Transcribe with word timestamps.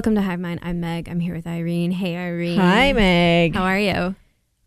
Welcome 0.00 0.14
to 0.14 0.22
Hive 0.22 0.40
Mind. 0.40 0.60
I'm 0.62 0.80
Meg. 0.80 1.10
I'm 1.10 1.20
here 1.20 1.34
with 1.34 1.46
Irene. 1.46 1.90
Hey, 1.90 2.16
Irene. 2.16 2.58
Hi, 2.58 2.94
Meg. 2.94 3.54
How 3.54 3.64
are 3.64 3.78
you? 3.78 4.14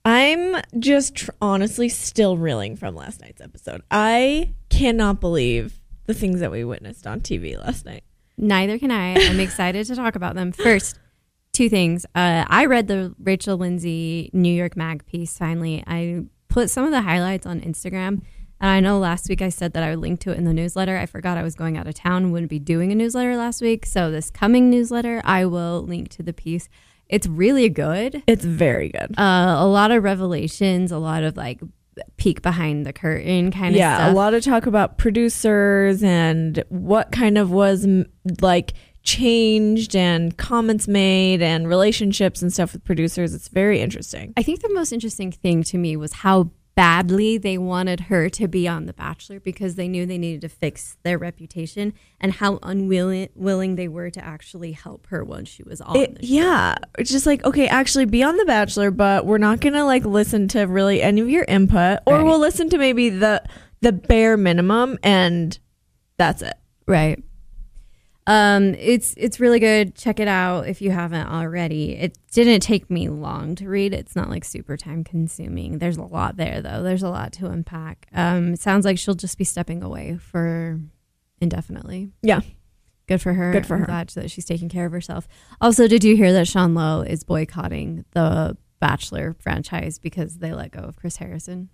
I'm 0.05 0.61
just 0.77 1.15
tr- 1.15 1.31
honestly 1.41 1.89
still 1.89 2.37
reeling 2.37 2.75
from 2.75 2.95
last 2.95 3.19
night's 3.19 3.41
episode. 3.41 3.81
I 3.89 4.53
cannot 4.69 5.19
believe 5.19 5.79
the 6.05 6.13
things 6.13 6.39
that 6.39 6.51
we 6.51 6.63
witnessed 6.63 7.07
on 7.07 7.19
TV 7.19 7.57
last 7.57 7.83
night. 7.83 8.03
Neither 8.37 8.77
can 8.77 8.91
I. 8.91 9.15
I'm 9.15 9.39
excited 9.39 9.87
to 9.87 9.95
talk 9.95 10.15
about 10.15 10.35
them. 10.35 10.51
First, 10.51 10.99
two 11.51 11.67
things. 11.67 12.05
Uh, 12.13 12.45
I 12.47 12.67
read 12.67 12.87
the 12.87 13.15
Rachel 13.17 13.57
Lindsay 13.57 14.29
New 14.33 14.53
York 14.53 14.77
Mag 14.77 15.03
piece 15.07 15.35
finally. 15.35 15.83
I 15.87 16.25
put 16.47 16.69
some 16.69 16.85
of 16.85 16.91
the 16.91 17.01
highlights 17.01 17.47
on 17.47 17.59
Instagram. 17.59 18.21
And 18.63 18.71
I 18.71 18.79
know 18.79 18.97
last 18.97 19.27
week 19.27 19.41
I 19.41 19.49
said 19.49 19.73
that 19.73 19.83
I 19.83 19.89
would 19.89 19.99
link 19.99 20.21
to 20.21 20.31
it 20.31 20.37
in 20.37 20.45
the 20.45 20.53
newsletter. 20.53 20.97
I 20.97 21.05
forgot 21.05 21.37
I 21.37 21.43
was 21.43 21.53
going 21.53 21.77
out 21.77 21.85
of 21.85 21.95
town, 21.95 22.31
wouldn't 22.31 22.49
be 22.49 22.59
doing 22.59 22.93
a 22.93 22.95
newsletter 22.95 23.35
last 23.35 23.61
week. 23.61 23.85
So, 23.85 24.09
this 24.09 24.31
coming 24.31 24.69
newsletter, 24.69 25.21
I 25.25 25.45
will 25.45 25.81
link 25.81 26.07
to 26.11 26.23
the 26.23 26.31
piece. 26.31 26.69
It's 27.09 27.27
really 27.27 27.67
good. 27.67 28.23
It's 28.25 28.45
very 28.45 28.87
good. 28.87 29.19
Uh, 29.19 29.57
a 29.59 29.67
lot 29.67 29.91
of 29.91 30.01
revelations, 30.01 30.93
a 30.93 30.97
lot 30.97 31.23
of 31.23 31.35
like 31.35 31.59
peek 32.15 32.41
behind 32.41 32.85
the 32.85 32.93
curtain 32.93 33.51
kind 33.51 33.75
of 33.75 33.79
yeah, 33.79 33.97
stuff. 33.97 34.13
a 34.13 34.15
lot 34.15 34.33
of 34.33 34.41
talk 34.41 34.65
about 34.65 34.97
producers 34.97 36.01
and 36.01 36.63
what 36.69 37.11
kind 37.11 37.37
of 37.37 37.51
was 37.51 37.85
like 38.39 38.71
changed 39.03 39.93
and 39.93 40.37
comments 40.37 40.87
made 40.87 41.41
and 41.41 41.67
relationships 41.67 42.41
and 42.41 42.53
stuff 42.53 42.71
with 42.71 42.85
producers. 42.85 43.33
It's 43.33 43.49
very 43.49 43.81
interesting. 43.81 44.33
I 44.37 44.41
think 44.41 44.61
the 44.61 44.73
most 44.73 44.93
interesting 44.93 45.33
thing 45.33 45.63
to 45.63 45.77
me 45.77 45.97
was 45.97 46.13
how 46.13 46.49
badly 46.75 47.37
they 47.37 47.57
wanted 47.57 47.99
her 48.01 48.29
to 48.29 48.47
be 48.47 48.67
on 48.67 48.85
The 48.87 48.93
Bachelor 48.93 49.39
because 49.39 49.75
they 49.75 49.87
knew 49.87 50.05
they 50.05 50.17
needed 50.17 50.41
to 50.41 50.49
fix 50.49 50.97
their 51.03 51.17
reputation 51.17 51.93
and 52.19 52.31
how 52.33 52.59
unwilling 52.63 53.29
willing 53.35 53.75
they 53.75 53.87
were 53.87 54.09
to 54.09 54.23
actually 54.23 54.71
help 54.71 55.07
her 55.07 55.23
once 55.23 55.49
she 55.49 55.63
was 55.63 55.81
on 55.81 55.95
It- 55.95 56.15
the 56.19 56.25
show. 56.25 56.33
yeah, 56.33 56.75
it's 56.97 57.11
just 57.11 57.25
like 57.25 57.43
okay, 57.45 57.67
actually 57.67 58.05
be 58.05 58.23
on 58.23 58.37
The 58.37 58.45
Bachelor, 58.45 58.89
but 58.91 59.25
we're 59.25 59.37
not 59.37 59.59
gonna 59.59 59.85
like 59.85 60.05
listen 60.05 60.47
to 60.49 60.63
really 60.63 61.01
any 61.01 61.21
of 61.21 61.29
your 61.29 61.45
input, 61.47 61.99
or 62.07 62.15
Right. 62.15 62.23
we'll 62.25 62.39
listen 62.39 62.69
to 62.69 62.77
maybe 62.77 63.09
the 63.09 63.43
the 63.81 63.91
bare 63.91 64.37
minimum, 64.37 64.97
and 65.03 65.59
that's 66.17 66.41
it. 66.41 66.53
Right. 66.87 67.21
Um, 68.25 68.75
it's 68.75 69.13
it's 69.17 69.39
really 69.39 69.59
good. 69.59 69.95
Check 69.95 70.19
it 70.19 70.27
out 70.27 70.67
if 70.67 70.81
you 70.81 70.91
haven't 70.91 71.27
already. 71.27 71.95
It 71.95 72.17
didn't 72.31 72.61
take 72.61 72.89
me 72.89 73.09
long 73.09 73.55
to 73.55 73.67
read. 73.67 73.93
It's 73.93 74.15
not 74.15 74.29
like 74.29 74.45
super 74.45 74.77
time 74.77 75.03
consuming. 75.03 75.79
There's 75.79 75.97
a 75.97 76.03
lot 76.03 76.37
there 76.37 76.61
though. 76.61 76.83
There's 76.83 77.03
a 77.03 77.09
lot 77.09 77.33
to 77.33 77.47
unpack. 77.47 78.07
Um, 78.13 78.53
it 78.53 78.61
sounds 78.61 78.85
like 78.85 78.97
she'll 78.97 79.13
just 79.13 79.37
be 79.37 79.43
stepping 79.43 79.83
away 79.83 80.17
for 80.17 80.79
indefinitely. 81.41 82.11
Yeah. 82.21 82.41
Good 83.07 83.21
for 83.21 83.33
her. 83.33 83.51
Good 83.51 83.65
for 83.65 83.75
I'm 83.75 83.81
her. 83.81 83.85
Glad 83.87 84.09
that 84.09 84.31
she's 84.31 84.45
taking 84.45 84.69
care 84.69 84.85
of 84.85 84.93
herself. 84.93 85.27
Also, 85.59 85.89
did 85.89 86.05
you 86.05 86.15
hear 86.15 86.31
that 86.31 86.47
Sean 86.47 86.73
Lowe 86.73 87.01
is 87.01 87.25
boycotting 87.25 88.05
the 88.11 88.55
Bachelor 88.79 89.35
franchise 89.39 89.99
because 89.99 90.37
they 90.37 90.53
let 90.53 90.71
go 90.71 90.79
of 90.81 90.95
Chris 90.95 91.17
Harrison? 91.17 91.69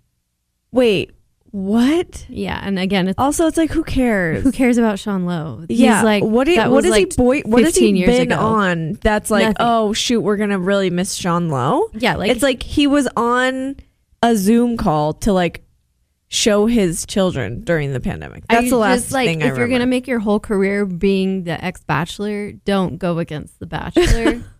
Wait, 0.72 1.12
what? 1.52 2.26
Yeah, 2.28 2.60
and 2.62 2.78
again, 2.78 3.08
it's, 3.08 3.18
Also, 3.18 3.46
it's 3.46 3.56
like 3.56 3.70
who 3.70 3.82
cares? 3.82 4.42
who 4.42 4.52
cares 4.52 4.78
about 4.78 4.98
Sean 4.98 5.24
Lowe? 5.26 5.64
He's 5.68 5.80
Yeah, 5.80 6.02
like 6.02 6.22
what? 6.22 6.46
He, 6.46 6.58
what 6.58 6.84
like 6.84 7.12
he? 7.12 7.16
Boy, 7.16 7.40
what 7.40 7.64
has 7.64 7.76
he 7.76 8.04
been 8.04 8.32
ago. 8.32 8.38
on? 8.38 8.92
That's 8.94 9.30
like, 9.30 9.42
Nothing. 9.42 9.56
oh 9.58 9.92
shoot, 9.92 10.20
we're 10.20 10.36
gonna 10.36 10.58
really 10.58 10.90
miss 10.90 11.14
Sean 11.14 11.48
Lowe. 11.48 11.90
Yeah, 11.92 12.16
like 12.16 12.30
it's 12.30 12.42
like 12.42 12.62
he 12.62 12.86
was 12.86 13.08
on 13.16 13.76
a 14.22 14.36
Zoom 14.36 14.76
call 14.76 15.14
to 15.14 15.32
like 15.32 15.64
show 16.28 16.66
his 16.66 17.04
children 17.06 17.64
during 17.64 17.92
the 17.92 18.00
pandemic. 18.00 18.44
I 18.48 18.56
That's 18.56 18.70
the 18.70 18.76
last 18.76 19.00
just, 19.00 19.12
like 19.12 19.26
thing 19.26 19.40
if 19.40 19.54
I 19.54 19.56
you're 19.56 19.68
gonna 19.68 19.86
make 19.86 20.06
your 20.06 20.20
whole 20.20 20.40
career 20.40 20.86
being 20.86 21.44
the 21.44 21.62
ex 21.64 21.82
bachelor, 21.82 22.52
don't 22.52 22.98
go 22.98 23.18
against 23.18 23.58
the 23.58 23.66
bachelor. 23.66 24.42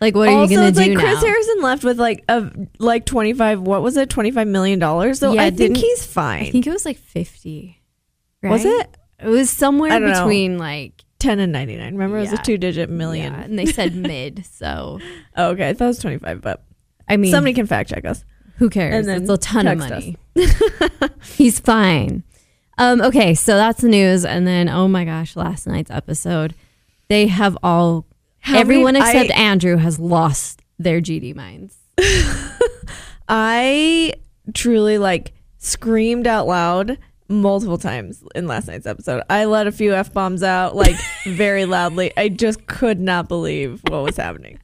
like 0.00 0.14
what 0.14 0.28
are 0.28 0.32
also, 0.32 0.50
you 0.50 0.56
gonna 0.58 0.68
it's 0.68 0.78
do 0.78 0.84
like 0.84 0.92
now? 0.92 1.00
Chris 1.00 1.22
Harrison 1.22 1.62
left 1.62 1.84
with 1.84 1.98
like 1.98 2.24
a 2.28 2.50
like 2.78 3.04
twenty 3.06 3.32
five. 3.32 3.60
What 3.60 3.82
was 3.82 3.96
it? 3.96 4.08
Twenty 4.10 4.30
five 4.30 4.46
million 4.46 4.78
dollars. 4.78 5.18
So 5.20 5.32
Yeah, 5.32 5.44
I 5.44 5.50
think 5.50 5.76
he's 5.76 6.04
fine. 6.06 6.44
I 6.46 6.50
think 6.50 6.66
it 6.66 6.70
was 6.70 6.84
like 6.84 6.98
fifty. 6.98 7.80
Right? 8.42 8.50
was 8.50 8.64
it 8.64 8.96
It 9.20 9.26
was 9.28 9.50
somewhere 9.50 9.90
don't 9.90 10.02
know. 10.08 10.20
between 10.22 10.58
like 10.58 11.04
ten 11.18 11.40
and 11.40 11.52
ninety 11.52 11.76
nine? 11.76 11.94
Remember, 11.94 12.18
it 12.18 12.22
was 12.22 12.32
a 12.32 12.38
two 12.38 12.58
digit 12.58 12.88
million. 12.90 13.32
yeah, 13.32 13.40
and 13.42 13.58
they 13.58 13.66
said 13.66 13.94
mid. 13.96 14.44
So 14.46 15.00
Oh, 15.36 15.50
okay, 15.50 15.68
I 15.70 15.74
thought 15.74 15.86
it 15.86 15.88
was 15.88 15.98
twenty 15.98 16.18
five, 16.18 16.40
but 16.40 16.62
I 17.08 17.16
mean, 17.16 17.30
somebody 17.32 17.54
can 17.54 17.66
fact 17.66 17.90
check 17.90 18.04
us. 18.04 18.24
who 18.56 18.70
cares? 18.70 19.06
it's 19.08 19.30
a 19.30 19.38
ton 19.38 19.66
of 19.66 19.78
money. 19.78 20.16
He's 21.34 21.58
fine. 21.58 22.22
Um, 22.76 23.00
okay, 23.00 23.34
so 23.34 23.56
that's 23.56 23.80
the 23.80 23.88
news, 23.88 24.24
and 24.24 24.46
then 24.46 24.68
oh 24.68 24.86
my 24.86 25.04
gosh, 25.04 25.34
last 25.34 25.66
night's 25.66 25.90
episode, 25.90 26.54
they 27.08 27.26
have 27.26 27.58
all 27.62 28.06
How 28.48 28.58
everyone 28.58 28.94
many- 28.94 29.04
except 29.04 29.30
I- 29.30 29.42
Andrew 29.42 29.76
has 29.76 29.98
lost 29.98 30.62
their 30.78 31.00
GD 31.00 31.34
minds. 31.36 31.76
I 33.28 34.12
truly 34.54 34.98
like 34.98 35.32
screamed 35.58 36.26
out 36.26 36.46
loud 36.46 36.98
multiple 37.28 37.76
times 37.78 38.22
in 38.34 38.46
last 38.46 38.68
night's 38.68 38.86
episode. 38.86 39.22
I 39.28 39.44
let 39.44 39.66
a 39.66 39.72
few 39.72 39.94
f 39.94 40.12
bombs 40.12 40.42
out 40.42 40.74
like 40.74 40.96
very 41.26 41.64
loudly. 41.66 42.12
I 42.16 42.28
just 42.28 42.66
could 42.66 43.00
not 43.00 43.28
believe 43.28 43.80
what 43.88 44.02
was 44.02 44.16
happening. 44.16 44.58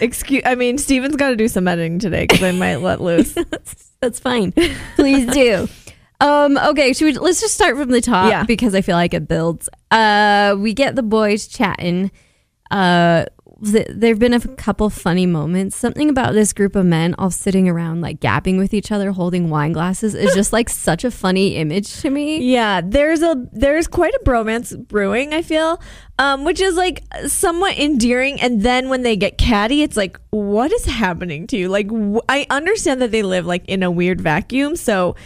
Excuse. 0.00 0.42
I 0.44 0.54
mean, 0.54 0.78
Steven's 0.78 1.16
got 1.16 1.30
to 1.30 1.36
do 1.36 1.48
some 1.48 1.66
editing 1.66 1.98
today 1.98 2.24
because 2.24 2.42
I 2.42 2.52
might 2.52 2.76
let 2.76 3.00
loose. 3.00 3.34
That's 4.00 4.20
fine. 4.20 4.52
Please 4.94 5.26
do. 5.32 5.68
Um, 6.20 6.56
okay, 6.58 6.92
should 6.92 7.06
we 7.06 7.12
let's 7.14 7.40
just 7.40 7.54
start 7.54 7.76
from 7.76 7.90
the 7.90 8.00
top 8.00 8.30
Yeah. 8.30 8.44
because 8.44 8.74
I 8.74 8.80
feel 8.82 8.96
like 8.96 9.12
it 9.14 9.26
builds. 9.26 9.68
Uh 9.90 10.54
we 10.58 10.72
get 10.74 10.94
the 10.96 11.02
boys 11.02 11.46
chatting. 11.48 12.10
Uh 12.70 13.24
th- 13.64 13.86
there've 13.90 14.18
been 14.18 14.34
a 14.34 14.40
couple 14.56 14.90
funny 14.90 15.24
moments. 15.26 15.76
Something 15.76 16.10
about 16.10 16.34
this 16.34 16.52
group 16.52 16.76
of 16.76 16.84
men 16.84 17.14
all 17.16 17.30
sitting 17.30 17.68
around 17.68 18.00
like 18.02 18.20
gapping 18.20 18.58
with 18.58 18.74
each 18.74 18.92
other 18.92 19.12
holding 19.12 19.48
wine 19.50 19.72
glasses 19.72 20.14
is 20.14 20.34
just 20.34 20.52
like 20.52 20.68
such 20.88 21.04
a 21.04 21.10
funny 21.10 21.56
image 21.56 22.00
to 22.02 22.10
me. 22.10 22.38
Yeah, 22.52 22.80
there's 22.84 23.22
a 23.22 23.34
there's 23.52 23.86
quite 23.86 24.14
a 24.14 24.20
bromance 24.24 24.76
brewing. 24.76 25.32
I 25.32 25.42
feel, 25.42 25.80
um, 26.18 26.44
which 26.44 26.60
is 26.60 26.76
like 26.76 27.02
somewhat 27.26 27.78
endearing. 27.78 28.40
And 28.40 28.62
then 28.62 28.88
when 28.88 29.02
they 29.02 29.16
get 29.16 29.38
catty, 29.38 29.82
it's 29.82 29.96
like, 29.96 30.18
what 30.30 30.72
is 30.72 30.84
happening 30.84 31.46
to 31.48 31.56
you? 31.56 31.68
Like, 31.68 31.90
wh- 31.90 32.24
I 32.28 32.46
understand 32.50 33.00
that 33.02 33.10
they 33.10 33.22
live 33.22 33.46
like 33.46 33.64
in 33.66 33.82
a 33.82 33.90
weird 33.90 34.20
vacuum, 34.20 34.76
so 34.76 35.16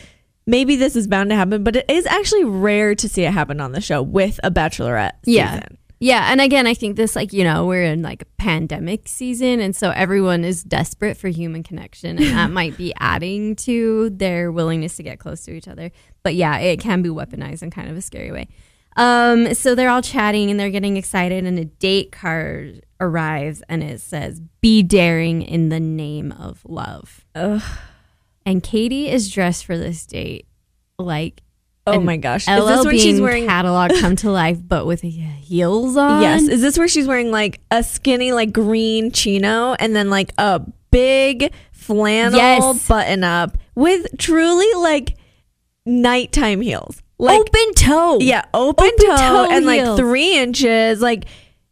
maybe 0.47 0.77
this 0.77 0.95
is 0.97 1.09
bound 1.09 1.31
to 1.31 1.37
happen. 1.37 1.65
But 1.65 1.77
it 1.77 1.87
is 1.89 2.07
actually 2.07 2.45
rare 2.45 2.95
to 2.95 3.09
see 3.09 3.23
it 3.25 3.33
happen 3.33 3.61
on 3.61 3.73
the 3.73 3.81
show 3.81 4.03
with 4.03 4.39
a 4.45 4.51
Bachelorette. 4.51 5.13
Yeah. 5.25 5.55
season. 5.55 5.79
Yeah, 6.03 6.33
and 6.33 6.41
again, 6.41 6.67
I 6.67 6.73
think 6.73 6.97
this 6.97 7.15
like 7.15 7.35
you 7.35 7.45
know 7.45 7.67
we're 7.67 7.85
in 7.85 8.01
like 8.01 8.23
a 8.23 8.27
pandemic 8.39 9.07
season, 9.07 9.61
and 9.61 9.77
so 9.77 9.91
everyone 9.91 10.45
is 10.45 10.65
desperate 10.65 11.19
for 11.19 11.29
human 11.29 11.63
connection, 11.63 12.17
and 12.17 12.35
that 12.35 12.51
might 12.51 12.79
be 12.79 12.95
adding 12.99 13.55
to 13.57 14.09
their 14.09 14.51
willingness 14.51 14.97
to 14.97 15.03
get 15.03 15.19
close 15.19 15.45
to 15.45 15.53
each 15.53 15.69
other. 15.69 15.93
But 16.23 16.35
yeah, 16.35 16.57
it 16.57 16.81
can 16.81 17.03
be 17.03 17.11
weaponized 17.11 17.63
in 17.63 17.71
kind 17.71 17.91
of 17.91 17.99
a 17.99 18.01
scary 18.01 18.33
way. 18.33 18.49
Um, 18.97 19.53
so 19.53 19.75
they're 19.75 19.91
all 19.91 20.03
chatting 20.03 20.51
and 20.51 20.59
they're 20.59 20.71
getting 20.71 20.97
excited, 20.97 21.45
and 21.45 21.59
a 21.59 21.67
date 21.67 22.13
card 22.13 22.87
arrives, 22.99 23.63
and 23.69 23.83
it 23.83 24.01
says 24.01 24.41
"Be 24.63 24.83
daring 24.83 25.43
in 25.43 25.69
the 25.69 25.81
name 25.81 26.33
of 26.33 26.63
love." 26.65 27.27
Ugh. 27.35 27.63
And 28.47 28.63
Katie 28.63 29.11
is 29.11 29.31
dressed 29.31 29.67
for 29.67 29.77
this 29.77 30.07
date 30.07 30.47
like 30.99 31.43
Oh 31.95 32.01
my 32.01 32.17
gosh! 32.17 32.49
Is 32.49 32.67
this 32.67 32.85
when 32.87 32.99
she's 32.99 33.21
wearing? 33.21 33.47
catalog 33.47 33.93
come 34.01 34.17
to 34.17 34.31
life, 34.31 34.59
but 34.67 34.87
with 34.87 35.01
heels 35.03 35.97
on. 35.97 36.23
Yes. 36.23 36.43
Is 36.49 36.61
this 36.63 36.79
where 36.79 36.89
she's 36.89 37.07
wearing 37.07 37.31
like 37.31 37.61
a 37.71 37.83
skinny 37.83 38.33
like 38.33 38.53
green 38.53 39.11
chino 39.11 39.75
and 39.79 39.95
then 39.95 40.11
like 40.11 40.33
a 40.39 40.61
big 40.91 41.53
flannel 41.73 42.39
Yes. 42.39 42.89
button 42.89 43.25
up 43.25 43.57
with 43.75 44.07
truly 44.19 44.73
like 44.81 45.17
nighttime 45.87 46.61
heels? 46.61 47.03
Like 47.19 47.39
open 47.41 47.75
toe. 47.75 48.19
yeah, 48.21 48.45
open, 48.55 48.87
Open 48.87 49.07
toe, 49.07 49.17
toe 49.17 49.49
and 49.51 49.67
like 49.67 49.81
heels. 49.83 49.99
three 49.99 50.39
inches. 50.39 51.01
Like 51.03 51.25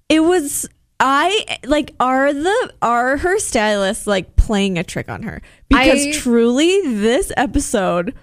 it 0.08 0.20
was. 0.20 0.68
I 1.00 1.58
like 1.64 1.94
are 2.00 2.32
the 2.32 2.72
are 2.82 3.18
her 3.18 3.38
stylists 3.38 4.08
like 4.08 4.34
playing 4.34 4.78
a 4.78 4.82
trick 4.82 5.08
on 5.08 5.22
her 5.22 5.40
because 5.68 6.04
I- 6.06 6.10
truly 6.10 6.80
this 6.96 7.30
episode 7.36 8.14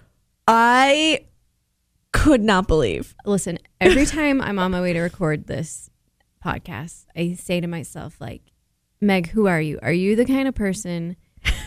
I 0.46 1.22
could 2.16 2.42
not 2.42 2.68
believe. 2.68 3.14
Listen, 3.26 3.60
every 3.80 4.06
time 4.18 4.42
I'm 4.42 4.58
on 4.60 4.72
my 4.72 4.82
way 4.82 4.94
to 4.94 5.02
record 5.02 5.48
this 5.48 5.90
podcast, 6.44 7.06
I 7.16 7.34
say 7.34 7.60
to 7.60 7.68
myself, 7.68 8.20
like, 8.20 8.42
Meg, 9.02 9.30
who 9.30 9.48
are 9.48 9.62
you? 9.62 9.80
Are 9.82 9.92
you 9.92 10.16
the 10.16 10.26
kind 10.26 10.48
of 10.48 10.56
person 10.56 11.16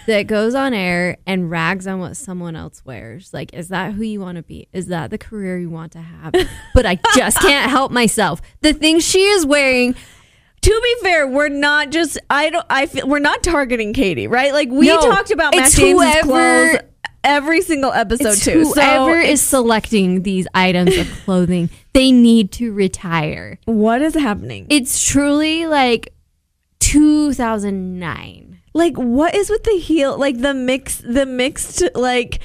that 0.07 0.23
goes 0.27 0.55
on 0.55 0.73
air 0.75 1.19
and 1.27 1.51
rags 1.51 1.87
on 1.87 2.01
what 2.01 2.17
someone 2.17 2.57
else 2.57 2.83
wears? 2.85 3.33
Like, 3.35 3.53
is 3.55 3.69
that 3.69 3.93
who 3.93 4.03
you 4.03 4.21
want 4.21 4.37
to 4.37 4.43
be? 4.43 4.69
Is 4.73 4.87
that 4.87 5.11
the 5.11 5.19
career 5.19 5.59
you 5.59 5.71
want 5.71 5.93
to 5.93 6.01
have? 6.01 6.35
But 6.75 6.87
I 6.87 6.99
just 7.15 7.39
can't 7.41 7.69
help 7.71 7.91
myself. 7.93 8.41
The 8.61 8.73
things 8.73 9.05
she 9.05 9.23
is 9.25 9.45
wearing 9.45 9.95
to 10.61 10.81
be 10.83 10.95
fair, 11.03 11.27
we're 11.29 11.49
not 11.49 11.91
just 11.91 12.19
I 12.31 12.51
don't 12.51 12.67
I 12.71 12.87
feel 12.87 13.07
we're 13.09 13.19
not 13.21 13.43
targeting 13.43 13.93
Katie, 13.93 14.27
right? 14.27 14.53
Like 14.53 14.69
we 14.71 14.87
No, 14.89 15.01
talked 15.01 15.31
about 15.31 15.55
Matt 15.55 15.71
James's 15.73 15.83
whoever- 16.23 16.27
clothes 16.27 16.83
every 17.25 17.61
single 17.63 17.93
episode 17.93 18.29
It's 18.35 18.45
too. 18.45 18.65
So 18.65 18.73
whoever 18.81 19.19
is 19.19 19.41
selecting 19.41 20.23
these 20.23 20.47
items 20.55 20.97
of 20.97 21.09
clothing, 21.25 21.71
they 21.93 22.13
need 22.13 22.53
to 22.53 22.73
retire. 22.73 23.59
what 23.67 24.03
is 24.03 24.15
happening? 24.15 24.67
It's 24.71 25.05
truly 25.05 25.67
like 25.67 26.15
2009. 26.81 28.61
like 28.75 28.97
what 28.97 29.35
is 29.35 29.51
with 29.51 29.65
the 29.65 29.79
heel? 29.79 30.17
Like 30.19 30.41
the 30.41 30.55
mix, 30.55 30.99
the 30.99 31.27
mixed 31.27 31.83
like 31.95 32.41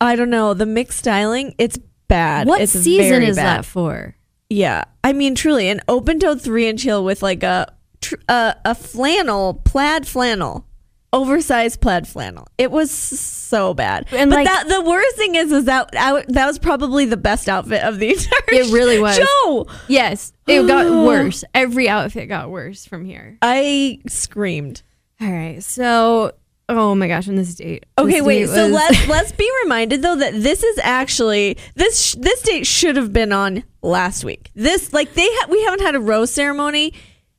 I 0.00 0.14
don't 0.16 0.30
know, 0.30 0.54
the 0.54 0.66
mixed 0.66 0.98
styling. 1.00 1.54
It's 1.58 1.78
bad. 2.08 2.46
What 2.46 2.60
it's 2.60 2.72
season 2.72 3.22
is 3.22 3.36
bad. 3.36 3.58
that 3.58 3.64
for? 3.64 4.14
Yeah, 4.50 4.84
I 5.04 5.12
mean, 5.12 5.34
truly, 5.34 5.68
an 5.68 5.82
open-toed 5.88 6.40
three-inch 6.40 6.82
heel 6.82 7.04
with 7.04 7.22
like 7.22 7.42
a 7.42 7.66
tr- 8.00 8.14
a, 8.28 8.54
a 8.64 8.74
flannel, 8.74 9.54
plaid 9.64 10.06
flannel, 10.06 10.64
oversized 11.12 11.80
plaid 11.80 12.06
flannel. 12.06 12.46
It 12.58 12.70
was 12.70 12.90
so 12.90 13.74
bad. 13.74 14.06
And, 14.12 14.30
but 14.30 14.36
like- 14.36 14.46
that 14.46 14.68
the 14.68 14.82
worst 14.82 15.16
thing 15.16 15.34
is, 15.34 15.50
is 15.52 15.64
that 15.64 15.90
I, 15.98 16.24
that 16.28 16.46
was 16.46 16.58
probably 16.58 17.06
the 17.06 17.16
best 17.16 17.48
outfit 17.48 17.82
of 17.82 17.98
the 17.98 18.08
entire. 18.12 18.40
It 18.48 18.72
really 18.72 18.98
was. 18.98 19.16
show. 19.16 19.66
Yes, 19.88 20.32
it 20.46 20.66
got 20.66 20.84
worse. 21.06 21.44
Every 21.54 21.88
outfit 21.88 22.28
got 22.28 22.50
worse 22.50 22.84
from 22.86 23.04
here. 23.04 23.38
I 23.42 24.00
screamed. 24.08 24.82
All 25.20 25.30
right, 25.32 25.62
so 25.62 26.32
oh 26.68 26.94
my 26.94 27.08
gosh, 27.08 27.26
on 27.28 27.34
this 27.36 27.54
date. 27.54 27.86
Okay, 27.96 28.12
this 28.18 28.22
wait. 28.22 28.38
date 28.40 28.48
So 28.50 28.64
was- 28.64 28.72
let's 28.72 29.08
let's 29.08 29.32
be 29.32 29.50
reminded 29.64 30.02
though 30.02 30.16
that 30.16 30.34
this 30.34 30.62
is 30.62 30.78
actually 30.82 31.56
this 31.74 31.98
sh- 31.98 32.14
this 32.18 32.42
date 32.42 32.66
should 32.66 32.96
have 32.96 33.12
been 33.12 33.32
on 33.32 33.64
last 33.82 34.22
week. 34.24 34.50
This 34.54 34.92
like 34.92 35.14
they 35.14 35.26
ha- 35.26 35.48
we 35.50 35.64
haven't 35.64 35.80
had 35.80 35.94
a 35.94 36.00
rose 36.00 36.30
ceremony. 36.30 36.92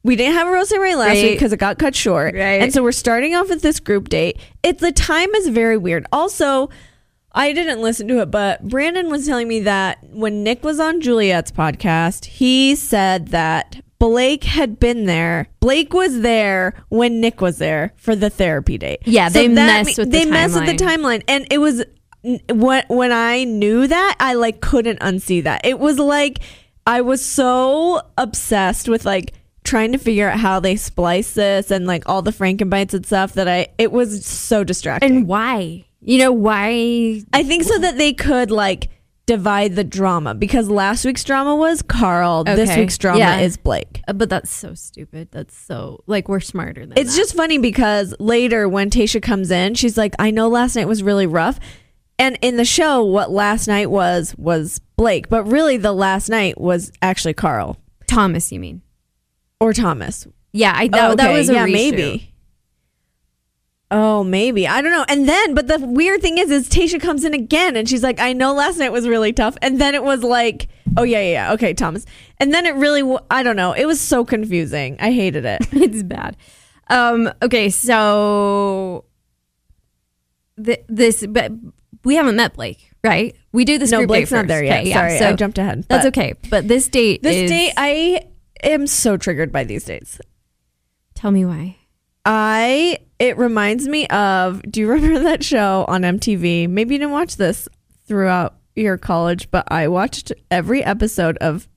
We 0.04 0.16
didn't 0.16 0.36
have 0.36 0.48
a 0.48 0.52
rose 0.52 0.70
ceremony 0.70 0.96
last 0.96 1.08
Right. 1.16 1.24
week 1.24 1.34
because 1.34 1.52
it 1.52 1.58
got 1.58 1.78
cut 1.78 1.94
short, 1.96 2.34
Right. 2.34 2.62
and 2.62 2.74
so 2.74 2.82
we're 2.82 2.92
starting 2.94 3.36
off 3.36 3.50
with 3.50 3.62
this 3.62 3.80
group 3.80 4.08
date. 4.10 4.38
It's 4.64 4.80
the 4.80 4.92
time 4.94 5.30
is 5.36 5.48
very 5.50 5.78
weird. 5.78 6.06
Also, 6.14 6.70
I 7.34 7.52
didn't 7.52 7.82
listen 7.82 8.08
to 8.08 8.22
it, 8.22 8.32
but 8.32 8.68
Brandon 8.68 9.10
was 9.10 9.26
telling 9.28 9.48
me 9.48 9.60
that 9.62 9.98
when 10.12 10.42
Nick 10.44 10.64
was 10.64 10.80
on 10.80 11.02
Juliet's 11.02 11.52
podcast, 11.52 12.26
he 12.26 12.76
said 12.76 13.28
that 13.30 13.82
Blake 14.00 14.46
had 14.46 14.80
been 14.80 15.06
there. 15.06 15.50
Blake 15.60 15.94
was 15.94 16.22
there 16.22 16.74
when 16.88 17.20
Nick 17.20 17.42
was 17.42 17.58
there 17.58 17.92
for 17.98 18.16
the 18.16 18.30
therapy 18.30 18.78
date. 18.78 19.00
Yeah, 19.04 19.28
they 19.28 19.50
messed 19.50 19.86
me- 19.88 19.94
with 19.98 20.12
the 20.12 20.18
they 20.20 20.26
messed 20.26 20.56
with 20.56 20.66
the 20.66 20.74
timeline. 20.74 21.20
timeline, 21.20 21.24
and 21.28 21.46
it 21.52 21.58
was 21.58 21.84
when 22.50 22.84
when 22.88 23.12
I 23.12 23.44
knew 23.44 23.86
that 23.88 24.16
I 24.20 24.34
like 24.36 24.62
couldn't 24.62 25.00
unsee 25.02 25.44
that. 25.44 25.66
It 25.66 25.78
was 25.80 26.00
like 26.00 26.40
I 26.88 27.02
was 27.02 27.24
so 27.24 28.02
obsessed 28.18 28.88
with 28.88 29.06
like 29.06 29.34
trying 29.70 29.92
to 29.92 29.98
figure 30.00 30.28
out 30.30 30.40
how 30.40 30.60
they 30.60 30.76
splice 30.76 31.34
this 31.34 31.70
and 31.72 31.86
like 31.86 32.04
all 32.10 32.22
the 32.22 32.32
Frankenbites 32.32 32.94
and 32.94 33.06
stuff 33.06 33.34
that 33.34 33.48
I 33.48 33.68
it 33.78 33.92
was 33.92 34.26
so 34.26 34.64
distracting. 34.64 35.16
and 35.16 35.28
why? 35.28 35.86
You 36.02 36.18
know 36.18 36.32
why? 36.32 37.22
I 37.34 37.44
think 37.44 37.64
so 37.64 37.78
that 37.78 37.98
they 37.98 38.14
could 38.14 38.50
like 38.52 38.90
divide 39.28 39.76
the 39.76 39.84
drama 39.84 40.34
because 40.34 40.70
last 40.70 41.06
week's 41.06 41.24
drama 41.24 41.56
was 41.56 41.84
Karl. 41.84 42.44
This 42.46 42.76
week's 42.76 42.98
drama 42.98 43.20
Yeah. 43.20 43.40
is 43.42 43.58
Blake. 43.58 44.02
Uh, 44.08 44.14
But 44.14 44.28
that's 44.30 44.50
so 44.50 44.74
stupid. 44.74 45.28
That's 45.32 45.56
so 45.56 46.04
like 46.08 46.28
we're 46.28 46.40
smarter 46.40 46.86
than 46.88 46.98
It's 46.98 47.12
that. 47.14 47.18
just 47.22 47.36
funny 47.36 47.60
because 47.60 48.16
later 48.20 48.68
when 48.68 48.90
Tayshia 48.90 49.22
comes 49.22 49.52
in, 49.52 49.76
she's 49.76 49.98
like, 49.98 50.16
I 50.18 50.32
know 50.32 50.48
last 50.48 50.76
night 50.76 50.88
was 50.88 51.04
really 51.04 51.28
rough. 51.28 51.60
And 52.18 52.40
in 52.42 52.58
the 52.58 52.66
show, 52.66 53.04
what 53.06 53.30
last 53.32 53.68
night 53.68 53.92
was 53.92 54.34
was 54.36 54.80
Blake, 54.98 55.30
but 55.30 55.44
really 55.44 55.78
the 55.78 55.94
last 55.94 56.28
night 56.28 56.60
was 56.60 56.92
actually 57.04 57.36
Karl 57.36 57.78
Thomas. 58.08 58.52
You 58.52 58.60
mean? 58.60 58.82
Or 59.60 59.74
Thomas. 59.74 60.28
Yeah, 60.52 60.74
I 60.76 60.88
that, 60.88 61.12
Oh, 61.12 61.16
that 61.16 61.32
was 61.34 61.50
a 61.50 61.54
yeah, 61.54 61.66
maybe. 61.66 62.34
Oh, 63.92 64.24
maybe. 64.24 64.68
I 64.68 64.82
don't 64.82 64.92
know. 64.92 65.06
And 65.10 65.28
then, 65.28 65.56
but 65.56 65.68
the 65.68 65.80
weird 65.80 66.22
thing 66.22 66.38
is, 66.38 66.52
is 66.52 66.70
Tayshia 66.70 67.02
comes 67.02 67.26
in 67.26 67.34
again 67.34 67.76
and 67.76 67.90
she's 67.90 68.04
like, 68.04 68.20
I 68.20 68.34
know 68.34 68.54
last 68.54 68.78
night 68.78 68.92
was 68.92 69.08
really 69.08 69.34
tough. 69.34 69.58
And 69.64 69.82
then 69.82 69.96
it 69.96 70.04
was 70.04 70.22
like, 70.24 70.68
oh, 70.96 71.02
yeah, 71.04 71.20
yeah, 71.22 71.32
yeah. 71.32 71.54
Okay, 71.54 71.74
Thomas. 71.74 72.06
And 72.38 72.54
then 72.54 72.68
it 72.68 72.76
really, 72.76 73.02
w- 73.02 73.20
I 73.32 73.42
don't 73.42 73.56
know. 73.56 73.74
It 73.74 73.86
was 73.86 74.00
so 74.00 74.24
confusing. 74.24 74.96
I 75.00 75.12
hated 75.12 75.44
it. 75.44 75.68
it's 75.72 76.04
bad. 76.04 76.38
Um, 76.92 77.32
okay, 77.42 77.70
so 77.72 79.06
th- 80.64 80.84
this, 80.88 81.26
but 81.28 81.52
we 82.04 82.16
haven't 82.16 82.36
met 82.36 82.54
Blake, 82.54 82.92
right? 83.04 83.36
We 83.52 83.66
do 83.66 83.80
this. 83.80 83.92
no, 83.92 84.06
Blake's 84.06 84.32
not 84.32 84.46
there 84.48 84.64
yet. 84.64 84.82
Okay, 84.82 84.90
yeah, 84.90 84.96
Sorry, 84.96 85.18
so 85.18 85.30
I 85.30 85.34
jumped 85.34 85.58
ahead. 85.58 85.86
That's 85.90 86.06
okay. 86.08 86.34
But 86.52 86.68
this 86.68 86.88
date, 86.88 87.24
This 87.24 87.36
is, 87.36 87.50
date, 87.50 87.74
I 87.76 88.28
am 88.64 88.88
so 88.88 89.18
triggered 89.18 89.52
by 89.52 89.64
these 89.64 89.86
dates. 89.86 90.20
tell 91.16 91.32
me 91.32 91.46
why. 91.46 91.78
I 92.26 93.00
it 93.18 93.38
reminds 93.38 93.88
me 93.88 94.08
of 94.08 94.62
do 94.70 94.82
you 94.82 94.90
remember 94.92 95.20
that 95.22 95.44
show 95.44 95.86
on 95.88 96.02
MTV? 96.02 96.70
Maybe 96.70 96.96
you 96.96 97.00
didn't 97.00 97.12
watch 97.12 97.38
this 97.38 97.68
throughout 98.08 98.56
your 98.76 98.98
college, 98.98 99.50
but 99.52 99.70
I 99.72 99.88
watched 99.88 100.32
every 100.52 100.84
episode 100.84 101.38
of 101.38 101.68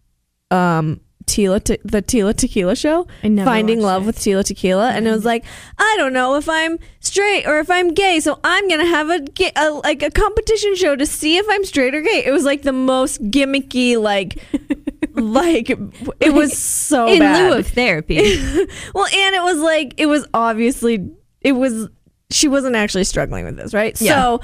um 0.51 1.01
Tila 1.25 1.63
te- 1.63 1.79
the 1.85 2.03
Tila 2.03 2.35
Tequila 2.35 2.75
show, 2.75 3.07
Finding 3.23 3.81
Love 3.81 4.03
it. 4.03 4.07
with 4.07 4.19
Tila 4.19 4.45
Tequila, 4.45 4.91
and 4.91 5.07
it 5.07 5.11
was 5.13 5.25
like 5.25 5.45
I 5.79 5.95
don't 5.97 6.13
know 6.13 6.35
if 6.35 6.49
I'm 6.49 6.79
straight 7.01 7.47
or 7.47 7.61
if 7.61 7.71
I'm 7.71 7.95
gay, 7.95 8.19
so 8.21 8.41
I'm 8.43 8.69
gonna 8.69 8.87
have 8.87 9.09
a, 9.09 9.25
a 9.57 9.71
like 9.71 10.03
a 10.03 10.11
competition 10.11 10.75
show 10.75 10.97
to 10.97 11.07
see 11.07 11.37
if 11.39 11.47
I'm 11.49 11.65
straight 11.65 11.95
or 11.95 12.03
gay. 12.03 12.25
It 12.27 12.33
was 12.33 12.45
like 12.45 12.63
the 12.63 12.73
most 12.73 13.23
gimmicky, 13.31 13.97
like 14.01 14.45
like 15.15 15.71
it 15.71 16.33
was 16.35 16.57
so 16.57 17.07
In 17.09 17.19
bad 17.21 17.51
lieu 17.51 17.59
of 17.59 17.67
therapy, 17.67 18.17
well, 18.95 19.07
and 19.07 19.35
it 19.35 19.43
was 19.43 19.59
like 19.59 19.95
it 19.99 20.07
was 20.07 20.27
obviously 20.35 21.11
it 21.41 21.53
was 21.53 21.89
she 22.31 22.49
wasn't 22.49 22.77
actually 22.77 23.05
struggling 23.05 23.45
with 23.45 23.57
this, 23.57 23.75
right? 23.75 23.99
Yeah. 24.01 24.15
So 24.15 24.41